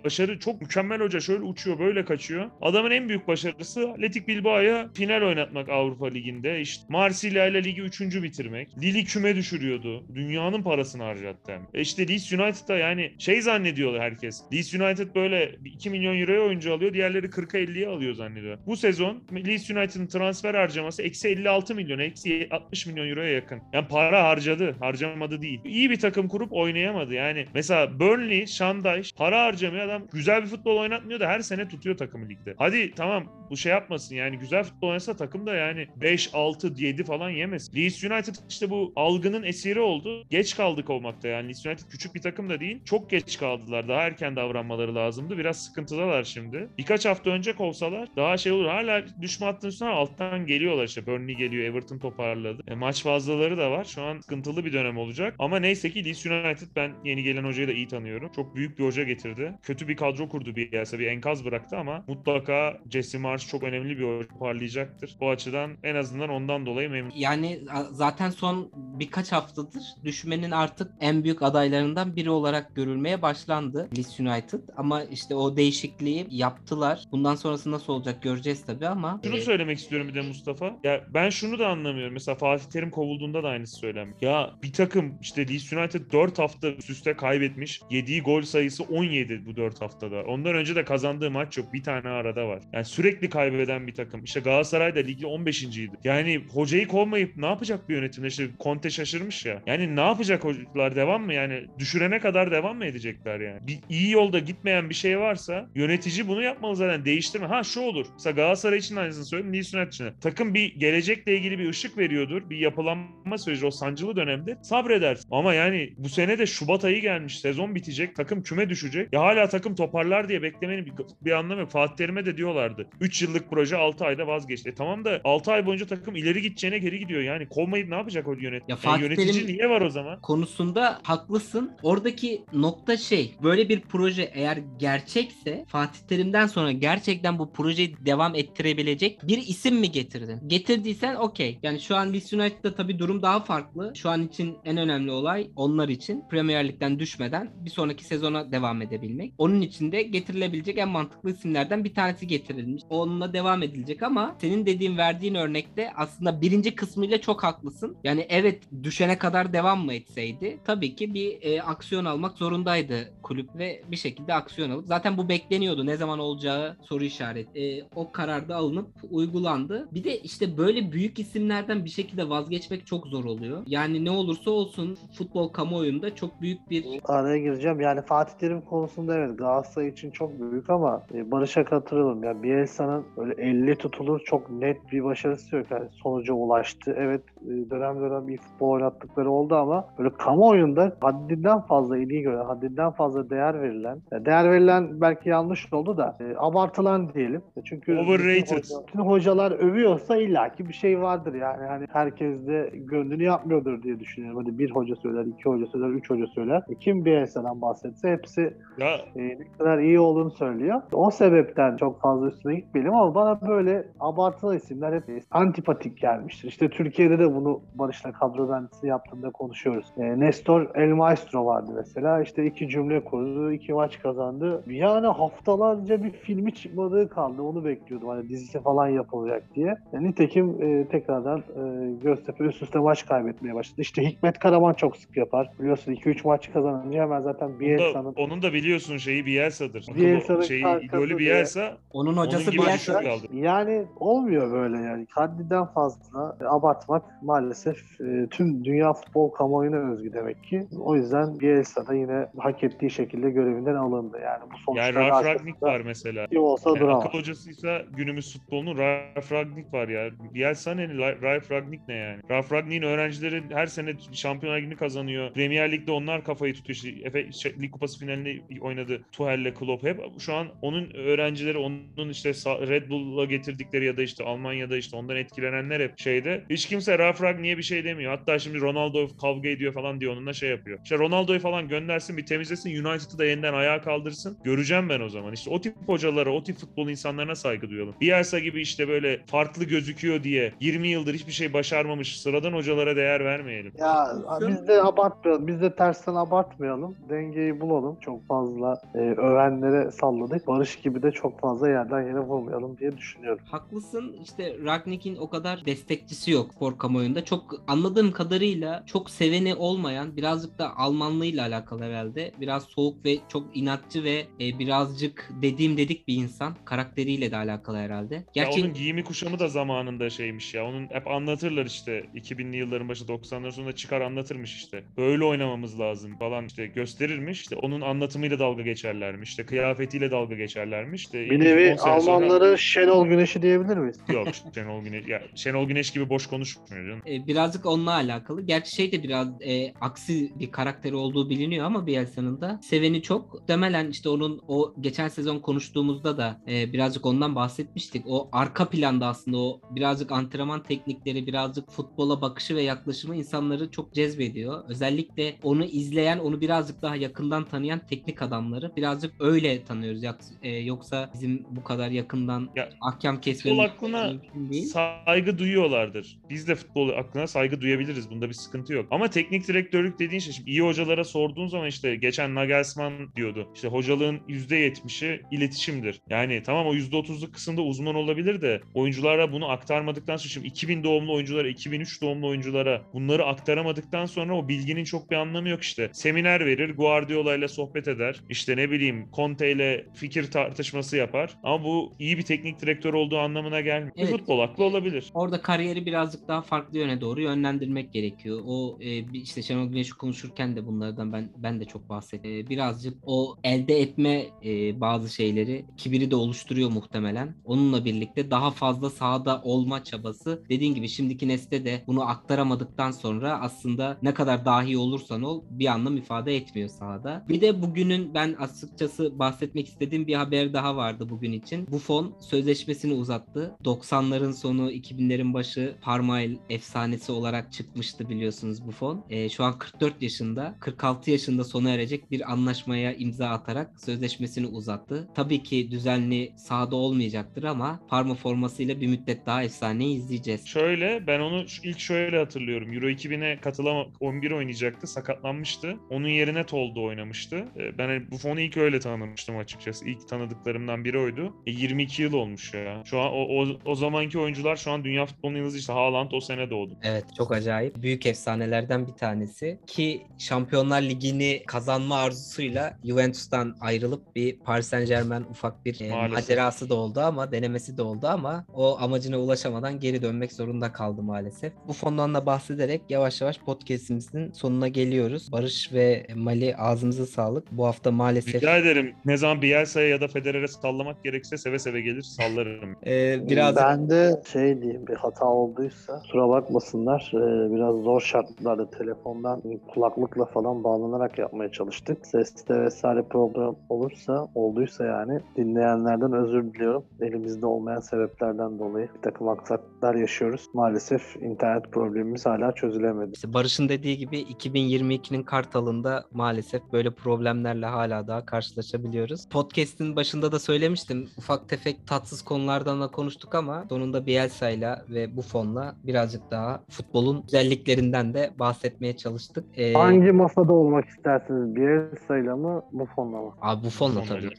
başarı 0.04 0.38
çok 0.38 0.62
mükemmel 0.62 1.00
hoca. 1.00 1.20
Şöyle 1.20 1.42
uçuyor 1.42 1.78
böyle 1.78 2.04
kaçıyor. 2.04 2.50
Adamın 2.60 2.90
en 2.90 3.08
büyük 3.08 3.28
başarısı 3.28 3.90
Atletik 3.90 4.28
Bilbao'ya 4.28 4.90
final 4.94 5.22
oynatmak 5.22 5.68
Avrupa 5.68 6.06
Ligi'nde. 6.06 6.60
İşte 6.60 6.84
Marsilya 6.88 7.46
ile 7.46 7.64
ligi 7.64 7.82
3. 7.82 8.00
bitirmek. 8.00 8.68
Lili 8.82 9.04
küme 9.04 9.36
düşürüyordu. 9.36 10.04
Dünyanın 10.14 10.62
parasını 10.62 11.02
harcattı. 11.02 11.52
E 11.74 11.80
işte 11.80 12.08
Leeds 12.08 12.32
United'da 12.32 12.78
yani 12.78 13.12
şey 13.18 13.42
zannediyor 13.42 13.81
herkes. 13.90 14.42
Leeds 14.52 14.74
United 14.74 15.14
böyle 15.14 15.54
2 15.64 15.90
milyon 15.90 16.20
euroya 16.20 16.40
oyuncu 16.40 16.74
alıyor. 16.74 16.94
Diğerleri 16.94 17.26
40'a 17.26 17.60
50'ye 17.60 17.88
alıyor 17.88 18.14
zannediyor. 18.14 18.58
Bu 18.66 18.76
sezon 18.76 19.22
Leeds 19.34 19.70
United'ın 19.70 20.06
transfer 20.06 20.54
harcaması 20.54 21.02
eksi 21.02 21.28
56 21.28 21.74
milyon, 21.74 21.98
eksi 21.98 22.48
60 22.50 22.86
milyon 22.86 23.08
euroya 23.08 23.32
yakın. 23.32 23.60
Yani 23.72 23.88
para 23.88 24.24
harcadı, 24.24 24.76
harcamadı 24.80 25.42
değil. 25.42 25.60
İyi 25.64 25.90
bir 25.90 25.98
takım 25.98 26.28
kurup 26.28 26.52
oynayamadı. 26.52 27.14
Yani 27.14 27.46
mesela 27.54 28.00
Burnley, 28.00 28.46
Shandaş 28.46 29.12
para 29.12 29.44
harcamıyor 29.44 29.84
adam 29.84 30.02
güzel 30.12 30.42
bir 30.42 30.48
futbol 30.48 30.76
oynatmıyor 30.76 31.20
da 31.20 31.28
her 31.28 31.40
sene 31.40 31.68
tutuyor 31.68 31.96
takımı 31.96 32.28
ligde. 32.28 32.54
Hadi 32.58 32.92
tamam 32.96 33.46
bu 33.50 33.56
şey 33.56 33.72
yapmasın 33.72 34.14
yani 34.14 34.38
güzel 34.38 34.64
futbol 34.64 34.88
oynasa 34.88 35.16
takım 35.16 35.46
da 35.46 35.54
yani 35.54 35.86
5, 35.96 36.30
6, 36.34 36.72
7 36.76 37.04
falan 37.04 37.30
yemez. 37.30 37.76
Leeds 37.76 38.04
United 38.04 38.34
işte 38.48 38.70
bu 38.70 38.92
algının 38.96 39.42
esiri 39.42 39.80
oldu. 39.80 40.24
Geç 40.30 40.56
kaldık 40.56 40.90
olmakta 40.90 41.28
yani. 41.28 41.48
Leeds 41.48 41.66
United 41.66 41.90
küçük 41.90 42.14
bir 42.14 42.20
takım 42.20 42.50
da 42.50 42.60
değil. 42.60 42.80
Çok 42.84 43.10
geç 43.10 43.38
kaldılar. 43.38 43.71
Daha 43.72 44.02
erken 44.02 44.36
davranmaları 44.36 44.94
lazımdı. 44.94 45.38
Biraz 45.38 45.64
sıkıntıdalar 45.64 46.24
şimdi. 46.24 46.68
Birkaç 46.78 47.06
hafta 47.06 47.30
önce 47.30 47.52
kovsalar 47.52 48.08
daha 48.16 48.36
şey 48.36 48.52
olur. 48.52 48.66
Hala 48.66 49.04
düşme 49.22 49.46
hattının 49.46 49.70
üstüne 49.70 49.88
alttan 49.88 50.46
geliyorlar 50.46 50.84
işte. 50.84 51.06
Burnley 51.06 51.34
geliyor. 51.34 51.64
Everton 51.64 51.98
toparladı. 51.98 52.62
E, 52.68 52.74
maç 52.74 53.02
fazlaları 53.02 53.58
da 53.58 53.70
var. 53.70 53.84
Şu 53.84 54.02
an 54.02 54.20
sıkıntılı 54.20 54.64
bir 54.64 54.72
dönem 54.72 54.98
olacak. 54.98 55.34
Ama 55.38 55.58
neyse 55.58 55.90
ki 55.90 56.04
Leeds 56.04 56.26
United 56.26 56.68
ben 56.76 56.92
yeni 57.04 57.22
gelen 57.22 57.44
hocayı 57.44 57.68
da 57.68 57.72
iyi 57.72 57.88
tanıyorum. 57.88 58.30
Çok 58.36 58.56
büyük 58.56 58.78
bir 58.78 58.84
hoca 58.84 59.02
getirdi. 59.02 59.52
Kötü 59.62 59.88
bir 59.88 59.96
kadro 59.96 60.28
kurdu 60.28 60.56
bir 60.56 60.72
yelse 60.72 60.98
bir 60.98 61.06
enkaz 61.06 61.44
bıraktı 61.44 61.76
ama 61.78 62.04
mutlaka 62.08 62.78
Jesse 62.90 63.18
Marsh 63.18 63.48
çok 63.48 63.62
önemli 63.62 63.98
bir 63.98 64.04
hoca 64.04 64.28
parlayacaktır. 64.38 65.16
Bu 65.20 65.30
açıdan 65.30 65.70
en 65.82 65.94
azından 65.94 66.28
ondan 66.28 66.66
dolayı 66.66 66.90
memnun. 66.90 67.12
Yani 67.16 67.60
zaten 67.90 68.30
son 68.30 68.70
birkaç 68.74 69.32
haftadır 69.32 69.82
düşmenin 70.04 70.50
artık 70.50 70.92
en 71.00 71.24
büyük 71.24 71.42
adaylarından 71.42 72.16
biri 72.16 72.30
olarak 72.30 72.76
görülmeye 72.76 73.22
başlandı 73.52 73.88
Leeds 73.96 74.20
United. 74.20 74.60
Ama 74.76 75.04
işte 75.04 75.34
o 75.34 75.56
değişikliği 75.56 76.26
yaptılar. 76.30 77.04
Bundan 77.12 77.34
sonrası 77.34 77.70
nasıl 77.70 77.92
olacak 77.92 78.22
göreceğiz 78.22 78.66
tabii 78.66 78.88
ama. 78.88 79.20
Şunu 79.24 79.36
e, 79.36 79.40
söylemek 79.40 79.78
istiyorum 79.78 80.08
bir 80.08 80.14
de 80.14 80.20
Mustafa. 80.20 80.76
Ya 80.84 81.04
ben 81.14 81.30
şunu 81.30 81.58
da 81.58 81.68
anlamıyorum. 81.68 82.12
Mesela 82.12 82.34
Fatih 82.34 82.64
Terim 82.64 82.90
kovulduğunda 82.90 83.42
da 83.42 83.48
aynısı 83.48 83.76
söylenmiş. 83.76 84.16
Ya 84.22 84.50
bir 84.62 84.72
takım 84.72 85.14
işte 85.20 85.48
Leeds 85.48 85.72
United 85.72 86.12
4 86.12 86.38
hafta 86.38 86.68
üst 86.68 86.90
üste 86.90 87.16
kaybetmiş. 87.16 87.80
Yediği 87.90 88.22
gol 88.22 88.42
sayısı 88.42 88.84
17 88.84 89.46
bu 89.46 89.56
4 89.56 89.80
haftada. 89.80 90.22
Ondan 90.22 90.54
önce 90.54 90.76
de 90.76 90.84
kazandığı 90.84 91.30
maç 91.30 91.58
yok. 91.58 91.72
Bir 91.72 91.82
tane 91.82 92.08
arada 92.08 92.48
var. 92.48 92.62
Yani 92.72 92.84
sürekli 92.84 93.30
kaybeden 93.30 93.86
bir 93.86 93.94
takım. 93.94 94.24
İşte 94.24 94.40
Galatasaray 94.40 94.94
da 94.94 94.98
ligde 94.98 95.26
15.ydi. 95.26 95.96
Yani 96.04 96.42
hocayı 96.52 96.88
kovmayıp 96.88 97.36
ne 97.36 97.46
yapacak 97.46 97.88
bir 97.88 97.94
yönetimde? 97.94 98.26
İşte 98.26 98.48
Conte 98.60 98.90
şaşırmış 98.90 99.46
ya. 99.46 99.62
Yani 99.66 99.96
ne 99.96 100.00
yapacak 100.00 100.44
hocalar? 100.44 100.96
Devam 100.96 101.22
mı? 101.22 101.34
Yani 101.34 101.66
düşürene 101.78 102.18
kadar 102.18 102.50
devam 102.50 102.76
mı 102.76 102.84
edecekler 102.84 103.41
yani? 103.42 103.66
Bir 103.66 103.78
iyi 103.90 104.10
yolda 104.10 104.38
gitmeyen 104.38 104.90
bir 104.90 104.94
şey 104.94 105.18
varsa 105.18 105.68
yönetici 105.74 106.28
bunu 106.28 106.42
yapmalı 106.42 106.76
zaten. 106.76 107.04
Değiştirme. 107.04 107.46
Ha 107.46 107.62
şu 107.62 107.80
olur. 107.80 108.06
Mesela 108.12 108.34
Galatasaray 108.34 108.78
için 108.78 108.96
aynısını 108.96 109.24
söyleyeyim. 109.24 109.54
Leeds 109.54 109.74
United 109.74 109.92
için. 109.92 110.06
Takım 110.20 110.54
bir 110.54 110.74
gelecekle 110.74 111.36
ilgili 111.36 111.58
bir 111.58 111.68
ışık 111.68 111.98
veriyordur. 111.98 112.50
Bir 112.50 112.56
yapılanma 112.58 113.38
süreci 113.38 113.66
o 113.66 113.70
sancılı 113.70 114.16
dönemde 114.16 114.58
sabredersin. 114.62 115.28
Ama 115.30 115.54
yani 115.54 115.94
bu 115.98 116.08
sene 116.08 116.38
de 116.38 116.46
Şubat 116.46 116.84
ayı 116.84 117.00
gelmiş. 117.00 117.40
Sezon 117.40 117.74
bitecek. 117.74 118.16
Takım 118.16 118.42
küme 118.42 118.68
düşecek. 118.70 119.08
Ya 119.12 119.20
hala 119.20 119.48
takım 119.48 119.74
toparlar 119.74 120.28
diye 120.28 120.42
beklemenin 120.42 120.86
bir, 120.86 120.92
bir 121.22 121.30
anlamı 121.32 121.60
yok. 121.60 121.70
Fatih 121.70 121.96
Terim'e 121.96 122.26
de 122.26 122.36
diyorlardı. 122.36 122.86
3 123.00 123.22
yıllık 123.22 123.50
proje 123.50 123.76
6 123.76 124.04
ayda 124.04 124.26
vazgeçti. 124.26 124.68
E 124.70 124.74
tamam 124.74 125.04
da 125.04 125.20
6 125.24 125.52
ay 125.52 125.66
boyunca 125.66 125.86
takım 125.86 126.16
ileri 126.16 126.42
gideceğine 126.42 126.78
geri 126.78 126.98
gidiyor. 126.98 127.22
Yani 127.22 127.48
kovmayıp 127.48 127.88
ne 127.88 127.94
yapacak 127.94 128.28
o 128.28 128.32
yönet? 128.32 128.62
Ya 128.62 128.66
Yani 128.68 128.78
Fatih 128.80 129.02
yönetici 129.02 129.32
Terim- 129.32 129.46
niye 129.46 129.68
var 129.70 129.80
o 129.80 129.90
zaman? 129.90 130.20
konusunda 130.20 130.98
haklısın. 131.02 131.72
Oradaki 131.82 132.42
nokta 132.52 132.96
şey, 132.96 133.31
böyle 133.42 133.68
bir 133.68 133.80
proje 133.80 134.30
eğer 134.34 134.58
gerçekse 134.78 135.64
Fatih 135.68 136.00
Terim'den 136.00 136.46
sonra 136.46 136.72
gerçekten 136.72 137.38
bu 137.38 137.52
projeyi 137.52 137.96
devam 138.06 138.34
ettirebilecek 138.34 139.28
bir 139.28 139.38
isim 139.38 139.76
mi 139.76 139.90
getirdin? 139.90 140.40
Getirdiysen 140.46 141.14
okey. 141.14 141.58
Yani 141.62 141.80
şu 141.80 141.96
an 141.96 142.12
Leeds 142.12 142.32
United'da 142.32 142.74
tabii 142.74 142.98
durum 142.98 143.22
daha 143.22 143.40
farklı. 143.40 143.92
Şu 143.96 144.10
an 144.10 144.26
için 144.26 144.56
en 144.64 144.76
önemli 144.76 145.10
olay 145.10 145.50
onlar 145.56 145.88
için 145.88 146.24
Premier 146.30 146.68
Lig'den 146.68 146.98
düşmeden 146.98 147.50
bir 147.64 147.70
sonraki 147.70 148.04
sezona 148.04 148.52
devam 148.52 148.82
edebilmek. 148.82 149.34
Onun 149.38 149.60
için 149.60 149.92
de 149.92 150.02
getirilebilecek 150.02 150.78
en 150.78 150.88
mantıklı 150.88 151.30
isimlerden 151.30 151.84
bir 151.84 151.94
tanesi 151.94 152.26
getirilmiş. 152.26 152.82
Onunla 152.90 153.32
devam 153.32 153.62
edilecek 153.62 154.02
ama 154.02 154.36
senin 154.40 154.66
dediğin 154.66 154.98
verdiğin 154.98 155.34
örnekte 155.34 155.92
aslında 155.96 156.40
birinci 156.40 156.74
kısmıyla 156.74 157.20
çok 157.20 157.42
haklısın. 157.42 157.96
Yani 158.04 158.26
evet 158.28 158.62
düşene 158.82 159.18
kadar 159.18 159.52
devam 159.52 159.84
mı 159.84 159.94
etseydi 159.94 160.58
tabii 160.64 160.96
ki 160.96 161.14
bir 161.14 161.42
e, 161.42 161.62
aksiyon 161.62 162.04
almak 162.04 162.38
zorundaydı 162.38 163.12
kulüp 163.22 163.56
ve 163.58 163.82
bir 163.90 163.96
şekilde 163.96 164.34
aksiyon 164.34 164.70
alıp 164.70 164.86
zaten 164.86 165.16
bu 165.16 165.28
bekleniyordu 165.28 165.86
ne 165.86 165.96
zaman 165.96 166.18
olacağı 166.18 166.76
soru 166.82 167.04
işareti. 167.04 167.60
E, 167.60 167.84
o 167.94 168.12
karar 168.12 168.48
da 168.48 168.56
alınıp 168.56 168.86
uygulandı. 169.10 169.88
Bir 169.92 170.04
de 170.04 170.18
işte 170.18 170.58
böyle 170.58 170.92
büyük 170.92 171.18
isimlerden 171.18 171.84
bir 171.84 171.90
şekilde 171.90 172.28
vazgeçmek 172.28 172.86
çok 172.86 173.06
zor 173.06 173.24
oluyor. 173.24 173.62
Yani 173.66 174.04
ne 174.04 174.10
olursa 174.10 174.50
olsun 174.50 174.98
futbol 175.18 175.48
kamuoyunda 175.48 176.14
çok 176.14 176.40
büyük 176.40 176.70
bir 176.70 176.84
Araya 177.04 177.38
gireceğim. 177.38 177.80
Yani 177.80 178.02
Fatih 178.02 178.34
Terim 178.38 178.60
konusunda 178.60 179.18
evet 179.18 179.38
Galatasaray 179.38 179.88
için 179.88 180.10
çok 180.10 180.40
büyük 180.40 180.70
ama 180.70 181.02
e, 181.14 181.30
Barış'a 181.30 181.64
katılıyorum. 181.64 182.24
Yani 182.24 182.42
Bielsa'nın 182.42 183.04
öyle 183.16 183.42
50 183.42 183.76
tutulur 183.76 184.20
çok 184.24 184.50
net 184.50 184.92
bir 184.92 185.04
başarısı 185.04 185.56
yok. 185.56 185.66
Yani 185.70 185.88
sonuca 185.92 186.34
ulaştı. 186.34 186.94
Evet 186.98 187.22
e, 187.42 187.70
dönem 187.70 188.00
dönem 188.00 188.28
iyi 188.28 188.38
futbol 188.38 188.70
oynattıkları 188.70 189.30
oldu 189.30 189.54
ama 189.54 189.88
böyle 189.98 190.10
kamuoyunda 190.10 190.96
haddinden 191.00 191.60
fazla 191.60 191.98
ilgi 191.98 192.20
gören, 192.20 192.44
haddinden 192.44 192.90
fazla 192.90 193.11
değer 193.30 193.62
verilen, 193.62 193.98
değer 194.12 194.50
verilen 194.50 195.00
belki 195.00 195.28
yanlış 195.28 195.72
oldu 195.72 195.96
da 195.96 196.16
e, 196.20 196.34
abartılan 196.38 197.14
diyelim. 197.14 197.42
E, 197.56 197.62
Çünkü 197.64 197.98
Overrated. 197.98 198.40
bütün 198.42 198.56
hoca- 198.56 198.86
bütün 198.86 198.98
hocalar 198.98 199.52
övüyorsa 199.52 200.16
illaki 200.16 200.68
bir 200.68 200.72
şey 200.74 201.00
vardır 201.00 201.34
yani. 201.34 201.66
Hani 201.66 201.86
herkes 201.92 202.46
de 202.46 202.70
gönlünü 202.74 203.22
yapmıyordur 203.22 203.82
diye 203.82 204.00
düşünüyorum. 204.00 204.40
Hadi 204.44 204.58
bir 204.58 204.70
hoca 204.70 204.96
söyler, 204.96 205.24
iki 205.24 205.44
hoca 205.44 205.66
söyler, 205.66 205.88
üç 205.88 206.10
hoca 206.10 206.26
söyler. 206.26 206.62
E, 206.68 206.74
kim 206.74 207.04
Bielsa'dan 207.04 207.62
bahsetse 207.62 208.10
hepsi 208.10 208.54
Ya 208.78 208.88
e, 209.16 209.22
ne 209.28 209.38
kadar 209.58 209.78
iyi 209.78 210.00
olduğunu 210.00 210.30
söylüyor. 210.30 210.82
O 210.92 211.10
sebepten 211.10 211.76
çok 211.76 212.00
fazla 212.00 212.28
üstüne 212.28 212.54
gitmeyelim 212.54 212.94
ama 212.94 213.14
bana 213.14 213.40
böyle 213.48 213.86
abartılı 214.00 214.56
isimler 214.56 214.92
hep 214.92 215.22
antipatik 215.30 215.98
gelmiştir. 215.98 216.48
İşte 216.48 216.68
Türkiye'de 216.68 217.18
de 217.18 217.34
bunu 217.34 217.60
Barış'la 217.74 218.12
kadro 218.12 218.46
mühendisi 218.46 218.86
yaptığında 218.86 219.30
konuşuyoruz. 219.30 219.86
E, 219.98 220.20
Nestor 220.20 220.66
El 220.74 220.88
Maestro 220.90 221.46
vardı 221.46 221.72
mesela. 221.76 222.22
İşte 222.22 222.46
iki 222.46 222.68
cümle 222.68 223.01
kurdu, 223.04 223.52
iki 223.52 223.72
maç 223.72 223.98
kazandı. 223.98 224.62
Yani 224.66 225.06
haftalarca 225.06 226.04
bir 226.04 226.10
filmi 226.10 226.54
çıkmadığı 226.54 227.08
kaldı. 227.08 227.42
Onu 227.42 227.64
bekliyordum. 227.64 228.08
Hani 228.08 228.28
dizisi 228.28 228.62
falan 228.62 228.88
yapılacak 228.88 229.42
diye. 229.54 229.76
E, 229.92 230.04
nitekim 230.04 230.62
e, 230.62 230.88
tekrardan 230.88 231.38
e, 231.38 231.92
Göztepe 232.02 232.44
üst 232.44 232.62
üste 232.62 232.78
maç 232.78 233.06
kaybetmeye 233.06 233.54
başladı. 233.54 233.80
İşte 233.80 234.02
Hikmet 234.02 234.38
Karaman 234.38 234.74
çok 234.74 234.96
sık 234.96 235.16
yapar. 235.16 235.50
Biliyorsun 235.60 235.92
2-3 235.92 236.20
maç 236.24 236.52
kazanınca 236.52 237.02
hemen 237.02 237.20
zaten 237.20 237.46
onun 237.46 237.60
Bielsa'nın 237.60 238.14
onun 238.16 238.42
da 238.42 238.52
biliyorsun 238.52 238.96
şeyi 238.96 239.26
Bielsa'dır. 239.26 239.86
Bielsa'nın 239.96 240.42
Şeyi, 240.42 240.64
diye. 240.64 241.18
Bielsa. 241.18 241.76
onun 241.92 242.16
hocası 242.16 242.50
gibi 242.50 242.62
Bielsa. 242.62 243.02
Yani 243.32 243.84
olmuyor 244.00 244.52
böyle 244.52 244.76
yani. 244.76 245.06
Haddinden 245.10 245.66
fazla 245.66 246.36
abartmak 246.48 247.02
maalesef 247.22 248.00
e, 248.00 248.26
tüm 248.30 248.64
dünya 248.64 248.92
futbol 248.92 249.30
kamuoyuna 249.30 249.92
özgü 249.92 250.12
demek 250.12 250.44
ki. 250.44 250.66
O 250.80 250.96
yüzden 250.96 251.40
Bielsa 251.40 251.86
da 251.86 251.94
yine 251.94 252.26
hak 252.38 252.64
ettiği 252.64 252.90
şekilde 252.92 253.30
görevinden 253.30 253.74
alındı. 253.74 254.18
Yani 254.24 254.44
bu 254.52 254.58
sonuçlar 254.58 254.84
Yani 254.94 254.94
Ralf 254.94 255.24
Ragnik 255.24 255.62
var 255.62 255.80
mesela. 255.80 256.26
Kim 256.26 256.42
olsa 256.42 256.70
Yani 256.70 256.80
duramaz. 256.80 257.06
akıl 257.06 257.18
hocasıysa 257.18 257.82
günümüz 257.96 258.32
futbolunun 258.32 258.78
Ralf 258.78 259.32
Ragnik 259.32 259.72
var 259.74 259.88
ya. 259.88 260.10
Bielsa 260.34 260.74
ne? 260.74 260.88
Ralf 261.22 261.50
Ragnik 261.50 261.88
ne 261.88 261.94
yani? 261.94 262.20
Ralf 262.30 262.52
Ragnik'in 262.52 262.82
öğrencileri 262.82 263.42
her 263.52 263.66
sene 263.66 263.92
Şampiyonlar 264.12 264.58
Ligi'ni 264.58 264.76
kazanıyor. 264.76 265.32
Premier 265.32 265.72
Lig'de 265.72 265.92
onlar 265.92 266.24
kafayı 266.24 266.54
tutuyor. 266.54 266.74
İşte 266.74 266.88
Efe, 267.04 267.32
şey, 267.32 267.52
Lig 267.62 267.70
Kupası 267.72 267.98
finalinde 268.00 268.60
oynadı. 268.60 269.02
Tuhel'le 269.12 269.54
Klopp 269.54 269.84
hep. 269.84 270.00
Şu 270.20 270.34
an 270.34 270.48
onun 270.62 270.90
öğrencileri 270.94 271.58
onun 271.58 272.08
işte 272.08 272.30
Red 272.68 272.90
Bull'la 272.90 273.24
getirdikleri 273.24 273.84
ya 273.84 273.96
da 273.96 274.02
işte 274.02 274.24
Almanya'da 274.24 274.76
işte 274.76 274.96
ondan 274.96 275.16
etkilenenler 275.16 275.80
hep 275.80 275.98
şeyde. 275.98 276.44
Hiç 276.50 276.66
kimse 276.66 276.98
Ralf 276.98 277.22
Ragnik'e 277.22 277.58
bir 277.58 277.62
şey 277.62 277.84
demiyor. 277.84 278.16
Hatta 278.18 278.38
şimdi 278.38 278.60
Ronaldo 278.60 279.08
kavga 279.20 279.48
ediyor 279.48 279.72
falan 279.72 280.00
diyor 280.00 280.12
onunla 280.12 280.32
şey 280.32 280.50
yapıyor. 280.50 280.78
İşte 280.84 280.98
Ronaldo'yu 280.98 281.40
falan 281.40 281.68
göndersin 281.68 282.16
bir 282.16 282.26
temizlesin 282.26 282.70
United'ı 282.84 283.18
da 283.18 283.24
yeniden 283.24 283.54
ayağa 283.54 283.82
kaldırsın. 283.82 284.36
Göreceğim 284.44 284.88
ben 284.88 285.00
o 285.00 285.08
zaman. 285.08 285.32
İşte 285.32 285.50
o 285.50 285.60
tip 285.60 285.74
hocalara, 285.86 286.30
o 286.32 286.42
tip 286.42 286.56
futbol 286.56 286.88
insanlarına 286.88 287.34
saygı 287.34 287.70
duyalım. 287.70 287.94
Bielsa 288.00 288.38
gibi 288.38 288.60
işte 288.60 288.88
böyle 288.88 289.20
farklı 289.26 289.64
gözüküyor 289.64 290.22
diye 290.22 290.52
20 290.60 290.88
yıldır 290.88 291.14
hiçbir 291.14 291.32
şey 291.32 291.52
başarmamış 291.52 292.20
sıradan 292.20 292.52
hocalara 292.52 292.96
değer 292.96 293.24
vermeyelim. 293.24 293.72
Ya 293.78 294.08
biz 294.48 294.68
de 294.68 294.82
abartmayalım. 294.82 295.46
Biz 295.46 295.60
de 295.60 295.74
tersten 295.74 296.14
abartmayalım. 296.14 296.96
Dengeyi 297.08 297.60
bulalım. 297.60 297.96
Çok 298.00 298.26
fazla 298.26 298.82
e, 298.94 298.98
övenlere 298.98 299.90
yolladık. 300.22 300.46
Barış 300.46 300.76
gibi 300.76 301.02
de 301.02 301.10
çok 301.10 301.40
fazla 301.40 301.68
yerden 301.68 302.02
yere 302.02 302.20
vurmayalım 302.20 302.78
diye 302.78 302.96
düşünüyorum. 302.96 303.44
Haklısın. 303.50 304.16
İşte 304.22 304.56
Ragnik'in 304.64 305.16
o 305.16 305.30
kadar 305.30 305.66
destekçisi 305.66 306.30
yok 306.30 306.54
spor 306.54 306.78
kamuoyunda. 306.78 307.24
Çok 307.24 307.62
anladığım 307.68 308.12
kadarıyla 308.12 308.82
çok 308.86 309.10
seveni 309.10 309.54
olmayan 309.54 310.16
birazcık 310.16 310.58
da 310.58 310.76
Almanlığıyla 310.76 311.46
alakalı 311.46 311.84
herhalde. 311.84 312.32
Biraz 312.40 312.70
soğuk 312.74 313.04
ve 313.04 313.18
çok 313.28 313.56
inatçı 313.56 314.04
ve 314.04 314.26
e, 314.40 314.58
birazcık 314.58 315.30
dediğim 315.42 315.76
dedik 315.76 316.08
bir 316.08 316.14
insan. 316.14 316.56
Karakteriyle 316.64 317.30
de 317.30 317.36
alakalı 317.36 317.76
herhalde. 317.76 318.24
Gerçi 318.34 318.60
Ya 318.60 318.66
onun 318.66 318.74
giyimi 318.74 319.04
kuşamı 319.04 319.38
da 319.38 319.48
zamanında 319.48 320.10
şeymiş 320.10 320.54
ya. 320.54 320.66
Onun 320.66 320.86
hep 320.90 321.06
anlatırlar 321.06 321.66
işte 321.66 322.04
2000'li 322.14 322.56
yılların 322.56 322.88
başı 322.88 323.04
90'ların 323.04 323.52
sonunda 323.52 323.72
çıkar 323.72 324.00
anlatırmış 324.00 324.56
işte. 324.56 324.84
Böyle 324.96 325.24
oynamamız 325.24 325.80
lazım 325.80 326.18
falan 326.18 326.46
işte 326.46 326.66
gösterirmiş. 326.66 327.40
İşte 327.40 327.56
onun 327.56 327.80
anlatımıyla 327.80 328.38
dalga 328.38 328.62
geçerlermiş. 328.62 329.30
İşte 329.30 329.46
kıyafetiyle 329.46 330.10
dalga 330.10 330.34
geçerlermiş. 330.34 331.02
İşte 331.02 331.30
Bir 331.30 331.40
nevi 331.40 331.72
10 331.72 331.76
sene 331.76 332.00
sonra- 332.00 332.14
Almanları 332.16 332.58
Şenol 332.58 333.06
Güneş'i 333.06 333.42
diyebilir 333.42 333.76
miyiz? 333.76 333.96
Yok 334.12 334.28
Şenol 334.54 334.84
Güneş. 334.84 335.08
Ya 335.08 335.22
Şenol 335.34 335.68
Güneş 335.68 335.90
gibi 335.90 336.08
boş 336.08 336.26
konuşmuyor 336.26 336.86
canım. 336.86 337.02
E, 337.06 337.26
birazcık 337.26 337.66
onunla 337.66 337.92
alakalı. 337.94 338.42
Gerçi 338.42 338.76
şey 338.76 338.92
de 338.92 339.02
biraz 339.02 339.28
e, 339.42 339.72
aksi 339.80 340.32
bir 340.40 340.50
karakteri 340.50 340.94
olduğu 340.94 341.30
biliniyor 341.30 341.66
ama 341.66 341.86
Bielsa'nın 341.86 342.40
da 342.40 342.51
seveni 342.62 343.02
çok. 343.02 343.48
Demelen 343.48 343.90
işte 343.90 344.08
onun 344.08 344.40
o 344.48 344.74
geçen 344.80 345.08
sezon 345.08 345.38
konuştuğumuzda 345.38 346.18
da 346.18 346.40
e, 346.48 346.72
birazcık 346.72 347.06
ondan 347.06 347.34
bahsetmiştik. 347.34 348.04
O 348.06 348.28
arka 348.32 348.68
planda 348.68 349.06
aslında 349.06 349.38
o 349.38 349.60
birazcık 349.70 350.12
antrenman 350.12 350.62
teknikleri, 350.62 351.26
birazcık 351.26 351.70
futbola 351.70 352.20
bakışı 352.20 352.56
ve 352.56 352.62
yaklaşımı 352.62 353.16
insanları 353.16 353.70
çok 353.70 353.94
cezbediyor. 353.94 354.64
Özellikle 354.68 355.34
onu 355.42 355.64
izleyen, 355.64 356.18
onu 356.18 356.40
birazcık 356.40 356.82
daha 356.82 356.96
yakından 356.96 357.44
tanıyan 357.44 357.86
teknik 357.86 358.22
adamları 358.22 358.76
birazcık 358.76 359.14
öyle 359.20 359.64
tanıyoruz. 359.64 360.02
E, 360.42 360.50
yoksa 360.50 361.10
bizim 361.14 361.46
bu 361.50 361.64
kadar 361.64 361.90
yakından 361.90 362.50
Ya, 362.56 362.68
ahkam 362.80 363.14
Futbol 363.14 363.32
kesmemiz 363.32 363.58
aklına 363.60 364.04
mümkün 364.08 364.50
değil. 364.50 364.66
saygı 364.66 365.38
duyuyorlardır. 365.38 366.18
Biz 366.30 366.48
de 366.48 366.54
futbol 366.54 366.88
aklına 366.88 367.26
saygı 367.26 367.60
duyabiliriz. 367.60 368.10
Bunda 368.10 368.28
bir 368.28 368.34
sıkıntı 368.34 368.72
yok. 368.72 368.86
Ama 368.90 369.10
teknik 369.10 369.48
direktörlük 369.48 369.98
dediğin 369.98 370.20
şey 370.20 370.32
şimdi 370.32 370.50
iyi 370.50 370.60
hocalara 370.60 371.04
sorduğun 371.04 371.46
zaman 371.46 371.66
işte 371.66 371.96
geçen 371.96 372.34
Nagelsmann 372.42 373.14
diyordu. 373.16 373.48
İşte 373.54 373.68
hocalığın 373.68 374.16
%70'i 374.28 375.22
iletişimdir. 375.30 376.00
Yani 376.10 376.42
tamam 376.42 376.66
o 376.66 376.74
%30'luk 376.74 377.32
kısımda 377.32 377.62
uzman 377.62 377.94
olabilir 377.94 378.40
de 378.42 378.60
oyunculara 378.74 379.32
bunu 379.32 379.50
aktarmadıktan 379.50 380.16
sonra 380.16 380.28
şimdi 380.28 380.46
2000 380.46 380.84
doğumlu 380.84 381.14
oyunculara, 381.14 381.48
2003 381.48 382.02
doğumlu 382.02 382.28
oyunculara 382.28 382.82
bunları 382.94 383.24
aktaramadıktan 383.24 384.06
sonra 384.06 384.36
o 384.36 384.48
bilginin 384.48 384.84
çok 384.84 385.10
bir 385.10 385.16
anlamı 385.16 385.48
yok 385.48 385.62
işte. 385.62 385.90
Seminer 385.92 386.46
verir, 386.46 386.76
Guardiola 386.76 387.34
ile 387.34 387.48
sohbet 387.48 387.88
eder. 387.88 388.20
İşte 388.28 388.56
ne 388.56 388.70
bileyim 388.70 389.08
Conte 389.16 389.52
ile 389.52 389.86
fikir 389.94 390.30
tartışması 390.30 390.96
yapar. 390.96 391.36
Ama 391.42 391.64
bu 391.64 391.92
iyi 391.98 392.18
bir 392.18 392.22
teknik 392.22 392.60
direktör 392.60 392.94
olduğu 392.94 393.18
anlamına 393.18 393.60
gelmiyor. 393.60 393.92
Evet. 393.96 394.10
Futbol 394.10 394.40
aklı 394.40 394.64
olabilir. 394.64 395.10
Orada 395.14 395.42
kariyeri 395.42 395.86
birazcık 395.86 396.28
daha 396.28 396.42
farklı 396.42 396.78
yöne 396.78 397.00
doğru 397.00 397.20
yönlendirmek 397.20 397.92
gerekiyor. 397.92 398.40
O 398.46 398.78
e, 398.80 399.12
işte 399.12 399.42
Şenol 399.42 399.68
Güneş'i 399.68 399.92
konuşurken 399.92 400.56
de 400.56 400.66
bunlardan 400.66 401.12
ben 401.12 401.28
ben 401.36 401.60
de 401.60 401.64
çok 401.64 401.88
bahsettim. 401.88 402.31
E, 402.32 402.48
birazcık 402.48 402.98
o 403.06 403.36
elde 403.44 403.80
etme 403.80 404.26
e, 404.44 404.80
bazı 404.80 405.14
şeyleri 405.14 405.64
kibiri 405.76 406.10
de 406.10 406.16
oluşturuyor 406.16 406.70
muhtemelen. 406.70 407.34
Onunla 407.44 407.84
birlikte 407.84 408.30
daha 408.30 408.50
fazla 408.50 408.90
sahada 408.90 409.42
olma 409.42 409.84
çabası. 409.84 410.42
Dediğin 410.48 410.74
gibi 410.74 410.88
şimdiki 410.88 411.28
nesle 411.28 411.64
de 411.64 411.84
bunu 411.86 412.08
aktaramadıktan 412.08 412.90
sonra 412.90 413.40
aslında 413.40 413.98
ne 414.02 414.14
kadar 414.14 414.44
dahi 414.44 414.78
olursan 414.78 415.22
ol 415.22 415.42
bir 415.50 415.66
anlam 415.66 415.96
ifade 415.96 416.36
etmiyor 416.36 416.68
sahada. 416.68 417.24
Bir 417.28 417.40
de 417.40 417.62
bugünün 417.62 418.14
ben 418.14 418.32
açıkçası 418.32 419.18
bahsetmek 419.18 419.68
istediğim 419.68 420.06
bir 420.06 420.14
haber 420.14 420.52
daha 420.52 420.76
vardı 420.76 421.08
bugün 421.10 421.32
için. 421.32 421.66
Buffon 421.70 422.14
sözleşmesini 422.20 422.94
uzattı. 422.94 423.56
90'ların 423.64 424.32
sonu 424.32 424.72
2000'lerin 424.72 425.34
başı 425.34 425.76
Parmail 425.82 426.36
efsanesi 426.50 427.12
olarak 427.12 427.52
çıkmıştı 427.52 428.08
biliyorsunuz 428.08 428.66
Buffon. 428.66 429.04
Ee, 429.10 429.28
şu 429.28 429.44
an 429.44 429.58
44 429.58 430.02
yaşında, 430.02 430.56
46 430.60 431.10
yaşında 431.10 431.44
sona 431.44 431.70
erecek 431.70 432.10
bir 432.10 432.21
anlaşmaya 432.24 432.92
imza 432.94 433.28
atarak 433.28 433.80
sözleşmesini 433.80 434.46
uzattı. 434.46 435.08
Tabii 435.14 435.42
ki 435.42 435.70
düzenli 435.70 436.32
sahada 436.36 436.76
olmayacaktır 436.76 437.42
ama 437.44 437.80
Parma 437.88 438.14
formasıyla 438.14 438.80
bir 438.80 438.86
müddet 438.86 439.26
daha 439.26 439.42
efsaneyi 439.44 439.96
izleyeceğiz. 439.96 440.46
Şöyle 440.46 441.06
ben 441.06 441.20
onu 441.20 441.44
ilk 441.64 441.78
şöyle 441.78 442.18
hatırlıyorum. 442.18 442.72
Euro 442.72 442.88
2000'e 442.90 443.40
katılamak 443.40 443.86
11 444.00 444.30
oynayacaktı. 444.30 444.86
Sakatlanmıştı. 444.86 445.76
Onun 445.90 446.08
yerine 446.08 446.46
Toldo 446.46 446.82
oynamıştı. 446.82 447.44
Ee, 447.56 447.78
Ben 447.78 447.88
hani 447.88 448.10
Buffon'u 448.10 448.40
ilk 448.40 448.56
öyle 448.56 448.80
tanımıştım 448.80 449.36
açıkçası. 449.36 449.88
İlk 449.88 450.08
tanıdıklarımdan 450.08 450.84
biri 450.84 450.98
oydu. 450.98 451.34
E, 451.46 451.50
22 451.50 452.02
yıl 452.02 452.12
olmuş 452.12 452.54
ya. 452.54 452.82
Şu 452.84 453.00
an 453.00 453.12
o, 453.12 453.42
o, 453.42 453.46
o 453.64 453.74
zamanki 453.74 454.18
oyuncular 454.18 454.56
şu 454.56 454.70
an 454.70 454.84
dünya 454.84 455.06
futbolunun 455.06 455.38
yıldızı 455.38 455.58
işte 455.58 455.72
Haaland 455.72 456.10
o 456.12 456.20
sene 456.20 456.50
doğdu. 456.50 456.78
Evet 456.82 457.04
çok 457.16 457.32
acayip. 457.32 457.82
Büyük 457.82 458.06
efsanelerden 458.06 458.86
bir 458.86 458.92
tanesi. 458.92 459.58
Ki 459.66 460.02
Şampiyonlar 460.18 460.82
Ligi'ni 460.82 461.42
kazanma 461.46 461.96
arzusuyla 462.12 462.74
Juventus'tan 462.84 463.54
ayrılıp 463.60 464.16
bir 464.16 464.38
Paris 464.38 464.66
Saint 464.66 464.88
Germain 464.88 465.24
ufak 465.30 465.64
bir 465.64 465.80
e, 465.80 465.90
Maalesef. 465.90 466.12
macerası 466.14 466.68
da 466.70 466.74
oldu 466.74 467.00
ama 467.00 467.32
denemesi 467.32 467.76
de 467.76 467.82
oldu 467.82 468.06
ama 468.06 468.44
o 468.54 468.78
amacına 468.80 469.18
ulaşamadan 469.18 469.80
geri 469.80 470.02
dönmek 470.02 470.32
zorunda 470.32 470.72
kaldı 470.72 471.02
maalesef. 471.02 471.52
Bu 471.68 471.72
fondan 471.72 472.14
da 472.14 472.26
bahsederek 472.26 472.82
yavaş 472.88 473.20
yavaş 473.20 473.38
podcastimizin 473.38 474.32
sonuna 474.32 474.68
geliyoruz. 474.68 475.32
Barış 475.32 475.72
ve 475.72 476.06
Mali 476.14 476.56
ağzınıza 476.56 477.06
sağlık. 477.06 477.52
Bu 477.52 477.66
hafta 477.66 477.90
maalesef 477.90 478.34
Rica 478.34 478.56
ederim. 478.56 478.94
Ne 479.04 479.16
zaman 479.16 479.42
Bielsa'ya 479.42 479.88
ya 479.88 480.00
da 480.00 480.08
Federer'e 480.08 480.48
sallamak 480.48 481.04
gerekirse 481.04 481.36
seve 481.38 481.58
seve 481.58 481.80
gelir 481.80 482.02
sallarım. 482.02 482.76
e, 482.86 483.28
biraz 483.28 483.56
Ben 483.56 483.90
de 483.90 484.22
şey 484.32 484.62
diyeyim 484.62 484.86
bir 484.86 484.94
hata 484.96 485.24
olduysa 485.26 485.98
kusura 486.00 486.28
bakmasınlar. 486.28 487.12
Ee, 487.14 487.54
biraz 487.54 487.76
zor 487.76 488.00
şartlarda 488.00 488.70
telefondan 488.70 489.42
kulaklıkla 489.74 490.24
falan 490.24 490.64
bağlanarak 490.64 491.18
yapmaya 491.18 491.52
çalıştık. 491.52 492.01
Seste 492.02 492.60
vesaire 492.60 493.02
problem 493.02 493.54
olursa 493.68 494.28
olduysa 494.34 494.84
yani 494.84 495.20
dinleyenlerden 495.36 496.12
özür 496.12 496.54
diliyorum. 496.54 496.84
Elimizde 497.00 497.46
olmayan 497.46 497.80
sebeplerden 497.80 498.58
dolayı 498.58 498.88
bir 498.96 499.02
takım 499.02 499.28
aksaklıklar 499.28 499.94
yaşıyoruz. 499.94 500.48
Maalesef 500.54 501.16
internet 501.16 501.72
problemimiz 501.72 502.26
hala 502.26 502.52
çözülemedi. 502.52 503.10
İşte 503.14 503.34
Barış'ın 503.34 503.68
dediği 503.68 503.98
gibi 503.98 504.20
2022'nin 504.20 505.22
Kartal'ında 505.22 506.04
maalesef 506.12 506.62
böyle 506.72 506.90
problemlerle 506.90 507.66
hala 507.66 508.06
daha 508.08 508.26
karşılaşabiliyoruz. 508.26 509.28
Podcast'in 509.28 509.96
başında 509.96 510.32
da 510.32 510.38
söylemiştim. 510.38 511.08
Ufak 511.18 511.48
tefek 511.48 511.86
tatsız 511.86 512.22
konulardan 512.22 512.80
da 512.80 512.88
konuştuk 512.88 513.34
ama 513.34 513.64
sonunda 513.68 514.06
Bielsa'yla 514.06 514.84
ve 514.90 515.16
Buffon'la 515.16 515.74
birazcık 515.84 516.30
daha 516.30 516.60
futbolun 516.70 517.22
güzelliklerinden 517.22 518.14
de 518.14 518.30
bahsetmeye 518.38 518.96
çalıştık. 518.96 519.44
Ee, 519.56 519.72
Hangi 519.72 520.12
masada 520.12 520.52
olmak 520.52 520.88
istersiniz? 520.88 521.54
Bielsa'yla 521.92 522.36
mı 522.36 522.62
Buffon'la 522.72 523.18
mı? 523.22 523.34
Abi 523.40 523.64
Buffon'la 523.64 524.02
tabii. 524.04 524.30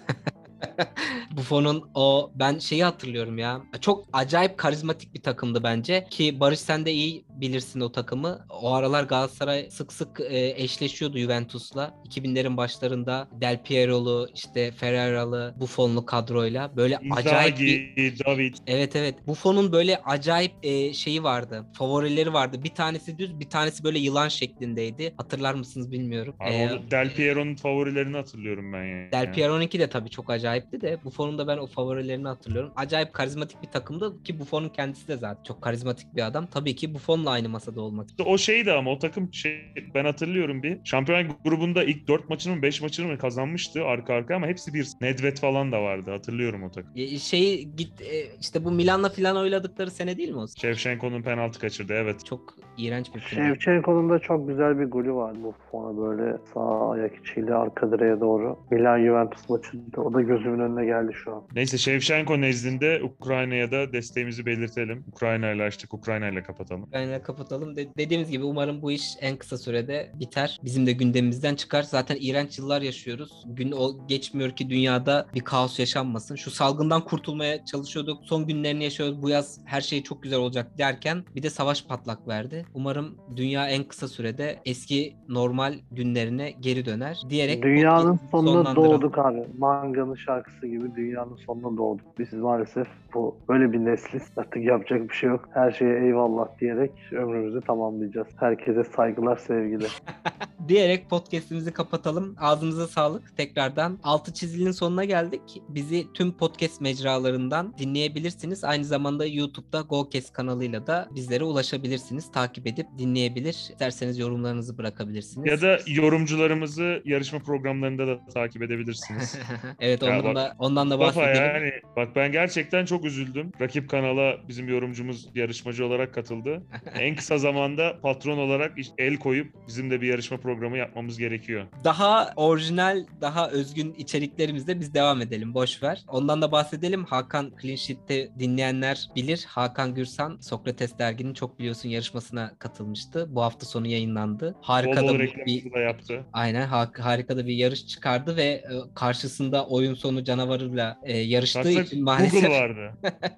Buffon'un 1.38 1.90
o 1.96 2.32
ben 2.36 2.58
şeyi 2.60 2.84
hatırlıyorum 2.84 3.38
ya. 3.38 3.62
Çok 3.82 4.06
acayip 4.14 4.58
karizmatik 4.58 5.14
bir 5.14 5.22
takımdı 5.22 5.64
bence 5.64 6.08
ki 6.10 6.40
Barış 6.40 6.60
sen 6.60 6.86
de 6.86 6.92
iyi 6.92 7.26
bilirsin 7.30 7.80
o 7.80 7.92
takımı. 7.92 8.46
O 8.50 8.74
aralar 8.74 9.04
Galatasaray 9.04 9.72
sık 9.72 9.94
sık 9.94 10.20
e, 10.20 10.54
eşleşiyordu 10.64 11.18
Juventus'la. 11.18 11.96
2000'lerin 12.10 12.58
başlarında 12.58 13.28
Del 13.42 13.64
Piero'lu, 13.64 14.30
işte 14.36 14.72
Ferrera'lı, 14.72 15.54
Buffon'lu 15.60 16.06
kadroyla 16.06 16.76
böyle 16.78 17.00
acayip 17.12 17.60
bir 17.60 18.20
David. 18.26 18.56
Evet 18.68 18.96
evet. 18.96 19.28
Buffon'un 19.28 19.72
böyle 19.72 19.98
acayip 19.98 20.52
e, 20.64 20.94
şeyi 20.94 21.24
vardı. 21.24 21.66
Favorileri 21.74 22.34
vardı. 22.34 22.64
Bir 22.64 22.70
tanesi 22.76 23.18
düz, 23.18 23.40
bir 23.40 23.50
tanesi 23.50 23.84
böyle 23.84 24.00
yılan 24.00 24.28
şeklindeydi. 24.28 25.14
Hatırlar 25.18 25.54
mısınız 25.54 25.92
bilmiyorum. 25.92 26.36
Abi 26.40 26.54
Ee, 26.54 26.70
Del 26.92 27.14
Piero'nun 27.16 27.56
favorilerini 27.56 28.18
hatırlıyorum 28.18 28.74
ben 28.74 28.84
yani. 28.84 29.12
Del 29.12 29.34
Piero'nunki 29.34 29.80
de 29.80 29.90
tabii 29.90 30.10
çok 30.10 30.30
acayipti 30.54 30.82
de 30.82 30.98
Buffon'un 31.06 31.38
da 31.38 31.48
ben 31.48 31.58
o 31.58 31.68
favorilerini 31.68 32.28
hatırlıyorum. 32.28 32.72
Acayip 32.76 33.14
karizmatik 33.14 33.62
bir 33.62 33.68
takımdı 33.68 34.24
ki 34.24 34.40
Buffon'un 34.40 34.70
kendisi 34.70 35.08
de 35.08 35.18
zaten 35.18 35.44
çok 35.44 35.62
karizmatik 35.62 36.16
bir 36.16 36.28
adam. 36.28 36.46
Tabii 36.46 36.76
ki 36.76 36.94
Buffon'la 36.94 37.30
aynı 37.30 37.50
masada 37.50 37.82
olmak. 37.82 38.10
İşte 38.10 38.24
o 38.24 38.38
şeydi 38.38 38.72
ama 38.72 38.92
o 38.92 39.00
takım 39.00 39.34
şey 39.34 39.74
ben 39.96 40.06
hatırlıyorum 40.06 40.64
bir. 40.64 40.80
Şampiyon 40.84 41.28
grubunda 41.46 41.84
ilk 41.84 42.08
4 42.08 42.30
maçını 42.30 42.56
mı 42.56 42.62
5 42.62 42.82
maçını 42.82 43.08
mı 43.08 43.18
kazanmıştı 43.18 43.86
arka 43.86 44.14
arka 44.14 44.36
ama 44.36 44.48
hepsi 44.48 44.74
bir. 44.74 44.88
Nedved 45.02 45.38
falan 45.38 45.72
da 45.72 45.82
vardı 45.82 46.12
hatırlıyorum 46.12 46.64
o 46.64 46.72
takım. 46.72 46.92
E, 46.96 47.08
şeyi 47.08 47.76
git 47.76 48.02
e, 48.02 48.36
işte 48.42 48.66
bu 48.66 48.72
Milan'la 48.72 49.10
falan 49.10 49.38
oyladıkları 49.38 49.92
sene 49.92 50.18
değil 50.18 50.30
mi 50.30 50.38
o? 50.38 50.46
Şevşenko'nun 50.62 51.22
penaltı 51.22 51.60
kaçırdı 51.60 51.94
evet. 51.94 52.26
Çok 52.26 52.56
iğrenç 52.78 53.16
bir 53.16 53.20
film. 53.20 53.44
Şevçenko'nun 53.44 54.10
da 54.10 54.20
çok 54.20 54.48
güzel 54.48 54.80
bir 54.80 54.86
golü 54.86 55.14
var 55.14 55.44
Buffon'a 55.44 55.98
böyle 55.98 56.38
sağ 56.54 56.92
ayak 56.92 57.16
içiyle 57.16 57.56
arka 57.56 57.92
direğe 57.92 58.20
doğru. 58.20 58.60
Milan 58.72 59.00
Juventus 59.06 59.50
maçında. 59.50 60.02
O 60.02 60.14
da 60.14 60.22
gözümün 60.38 60.60
önüne 60.60 60.86
geldi 60.86 61.14
şu 61.24 61.36
an. 61.36 61.44
Neyse 61.56 61.78
Şevşenko 61.78 62.42
nezdinde 62.42 63.04
Ukrayna'ya 63.04 63.72
da 63.72 63.94
desteğimizi 63.94 64.46
belirtelim. 64.46 65.04
Ukrayna 65.08 65.52
ile 65.52 65.64
açtık, 65.64 65.94
Ukrayna 65.94 66.30
ile 66.30 66.44
kapatalım. 66.44 66.84
Ukrayna 66.84 67.14
üzerine 67.14 67.24
kapatalım. 67.24 67.76
De- 67.76 67.88
dediğimiz 67.98 68.32
gibi 68.32 68.44
umarım 68.44 68.82
bu 68.82 68.92
iş 68.92 69.04
en 69.22 69.38
kısa 69.38 69.58
sürede 69.58 70.12
biter. 70.20 70.60
Bizim 70.64 70.86
de 70.86 70.92
gündemimizden 70.92 71.56
çıkar. 71.56 71.84
Zaten 71.84 72.18
iğrenç 72.20 72.60
yıllar 72.60 72.82
yaşıyoruz. 72.82 73.44
Gün 73.48 73.72
o 73.72 74.08
geçmiyor 74.08 74.52
ki 74.52 74.70
dünyada 74.70 75.28
bir 75.36 75.40
kaos 75.40 75.80
yaşanmasın. 75.80 76.36
Şu 76.36 76.52
salgından 76.52 77.02
kurtulmaya 77.02 77.66
çalışıyorduk. 77.66 78.18
Son 78.24 78.48
günlerini 78.48 78.84
yaşıyoruz. 78.84 79.22
Bu 79.22 79.30
yaz 79.30 79.60
her 79.66 79.82
şey 79.82 80.04
çok 80.04 80.24
güzel 80.24 80.40
olacak 80.40 80.78
derken 80.78 81.24
bir 81.36 81.44
de 81.44 81.50
savaş 81.50 81.86
patlak 81.88 82.28
verdi. 82.28 82.66
Umarım 82.74 83.18
dünya 83.36 83.68
en 83.70 83.84
kısa 83.84 84.08
sürede 84.08 84.60
eski 84.66 85.16
normal 85.30 85.74
günlerine 85.92 86.52
geri 86.52 86.86
döner 86.86 87.22
diyerek 87.30 87.64
Dünyanın 87.64 88.20
sonuna 88.32 88.76
doğduk 88.76 89.18
abi. 89.18 89.40
Manga'nın 89.58 90.16
şarkısı 90.26 90.68
gibi 90.68 90.96
dünyanın 90.96 91.36
sonuna 91.36 91.78
doğduk. 91.78 92.20
Biz 92.20 92.34
maalesef 92.34 92.88
bu 93.14 93.38
böyle 93.50 93.72
bir 93.72 93.86
nesliz. 93.86 94.24
Artık 94.38 94.64
yapacak 94.64 95.10
bir 95.10 95.14
şey 95.14 95.30
yok. 95.30 95.50
Her 95.54 95.72
şeye 95.72 96.06
eyvallah 96.06 96.60
diyerek 96.60 96.92
ömrümüzü 97.12 97.62
tamamlayacağız. 97.62 98.28
Herkese 98.36 98.84
saygılar, 98.84 99.38
sevgiler. 99.38 100.02
diyerek 100.68 101.10
podcast'imizi 101.10 101.74
kapatalım. 101.74 102.36
Ağzınıza 102.40 102.88
sağlık. 102.88 103.38
Tekrardan 103.38 104.00
altı 104.04 104.34
çizilinin 104.34 104.72
sonuna 104.72 105.06
geldik. 105.06 105.42
Bizi 105.70 106.14
tüm 106.14 106.38
podcast 106.38 106.82
mecralarından 106.82 107.74
dinleyebilirsiniz. 107.78 108.64
Aynı 108.64 108.86
zamanda 108.86 109.26
YouTube'da 109.26 109.82
GoCast 109.82 110.34
kanalıyla 110.34 110.88
da 110.88 111.10
bizlere 111.16 111.44
ulaşabilirsiniz. 111.44 112.32
Takip 112.32 112.68
edip 112.68 112.88
dinleyebilir. 112.98 113.68
İsterseniz 113.72 114.20
yorumlarınızı 114.20 114.78
bırakabilirsiniz. 114.78 115.48
Ya 115.48 115.62
da 115.62 115.80
yorumcularımızı 115.88 117.02
yarışma 117.06 117.40
programlarında 117.40 118.08
da 118.08 118.26
takip 118.34 118.62
edebilirsiniz. 118.62 119.40
evet 119.80 120.04
Ya 120.14 120.20
ondan 120.20 120.36
bak, 120.36 120.36
da 120.36 120.56
ondan 120.60 120.90
da 120.92 120.98
Mustafa 120.98 121.22
bahsedelim. 121.22 121.44
yani 121.56 121.72
bak 121.96 122.16
ben 122.16 122.32
gerçekten 122.32 122.86
çok 122.86 123.06
üzüldüm. 123.06 123.52
Rakip 123.62 123.90
kanala 123.90 124.48
bizim 124.48 124.68
yorumcumuz 124.68 125.30
yarışmacı 125.36 125.86
olarak 125.86 126.14
katıldı. 126.14 126.64
en 127.00 127.16
kısa 127.16 127.38
zamanda 127.38 128.00
patron 128.02 128.38
olarak 128.38 128.72
el 128.98 129.18
koyup 129.18 129.54
bizim 129.68 129.92
de 129.92 130.02
bir 130.02 130.08
yarışma 130.08 130.38
programı 130.38 130.78
yapmamız 130.78 131.18
gerekiyor. 131.18 131.66
Daha 131.84 132.34
orijinal, 132.36 133.06
daha 133.22 133.50
özgün 133.50 133.94
içeriklerimizde 133.94 134.80
biz 134.80 134.94
devam 134.94 135.22
edelim. 135.22 135.54
Boş 135.54 135.84
ver. 135.84 136.04
Ondan 136.08 136.42
da 136.42 136.52
bahsedelim. 136.52 137.06
Hakan 137.06 137.52
Clean 137.62 137.76
Sheet'te 137.76 138.30
dinleyenler 138.40 139.10
bilir. 139.16 139.46
Hakan 139.48 139.96
Gürsan 139.96 140.38
Sokrates 140.42 140.98
derginin 141.00 141.34
çok 141.34 141.60
biliyorsun 141.60 141.90
yarışmasına 141.90 142.52
katılmıştı. 142.60 143.28
Bu 143.30 143.42
hafta 143.42 143.66
sonu 143.66 143.88
yayınlandı. 143.88 144.56
Harika 144.62 145.08
da 145.08 145.20
bir, 145.20 145.74
da 145.74 145.80
yaptı. 145.80 146.26
Aynen 146.34 146.68
ha- 146.68 146.92
harika 147.00 147.38
da 147.38 147.48
bir 147.48 147.54
yarış 147.54 147.88
çıkardı 147.88 148.38
ve 148.38 148.44
e, 148.44 148.64
karşısında 148.96 149.66
oyun 149.68 149.94
sonu 150.04 150.24
canavarıyla 150.24 150.98
e, 151.04 151.18
yarıştığı 151.18 151.60
Aslında 151.60 151.82
için 151.82 152.04
maalesef 152.04 152.42
Google 152.42 152.50
vardı. 152.60 152.94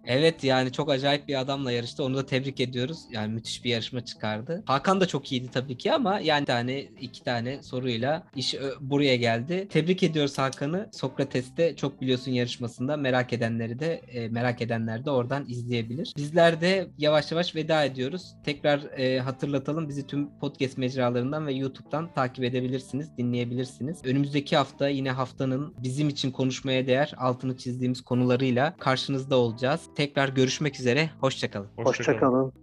evet 0.06 0.43
yani 0.43 0.71
çok 0.71 0.91
acayip 0.91 1.28
bir 1.28 1.39
adamla 1.39 1.71
yarıştı. 1.71 2.04
Onu 2.04 2.17
da 2.17 2.25
tebrik 2.25 2.60
ediyoruz. 2.60 2.99
Yani 3.12 3.34
müthiş 3.34 3.65
bir 3.65 3.69
yarışma 3.69 4.06
çıkardı. 4.06 4.63
Hakan 4.65 5.01
da 5.01 5.06
çok 5.08 5.32
iyiydi 5.32 5.47
tabii 5.54 5.78
ki 5.78 5.93
ama 5.93 6.19
yani 6.19 6.45
tane 6.45 6.80
iki 7.01 7.23
tane 7.23 7.63
soruyla 7.63 8.23
iş 8.36 8.56
ö- 8.56 8.75
buraya 8.82 9.15
geldi. 9.15 9.67
Tebrik 9.69 10.04
ediyoruz 10.04 10.38
Hakan'ı. 10.38 10.89
Sokrates'te 10.93 11.75
çok 11.75 12.01
biliyorsun 12.01 12.32
yarışmasında 12.32 12.97
merak 12.97 13.34
edenleri 13.34 13.80
de 13.80 13.93
e, 14.08 14.28
merak 14.30 14.62
edenler 14.62 15.06
de 15.06 15.12
oradan 15.12 15.45
izleyebilir. 15.49 16.13
Bizler 16.17 16.62
de 16.62 16.88
yavaş 16.97 17.32
yavaş 17.32 17.56
veda 17.56 17.86
ediyoruz. 17.86 18.36
Tekrar 18.45 18.80
e, 18.99 19.19
hatırlatalım 19.19 19.89
bizi 19.89 20.08
tüm 20.08 20.39
podcast 20.39 20.78
mecralarından 20.78 21.47
ve 21.47 21.54
YouTube'dan 21.54 22.13
takip 22.13 22.43
edebilirsiniz, 22.43 23.17
dinleyebilirsiniz. 23.17 24.06
Önümüzdeki 24.06 24.56
hafta 24.58 24.89
yine 24.89 25.12
haftanın 25.12 25.73
bizim 25.84 26.10
için 26.10 26.32
konuşmaya 26.55 26.87
değer 26.87 27.13
altını 27.17 27.57
çizdiğimiz 27.57 28.01
konularıyla 28.01 28.75
karşınızda 28.79 29.35
olacağız. 29.35 29.81
Tekrar 29.95 30.29
görüşmek 30.29 30.79
üzere. 30.79 31.09
Hoşçakalın. 31.21 31.67
Hoşçakalın. 31.77 31.85
Hoşça 31.85 32.19
kalın. 32.19 32.53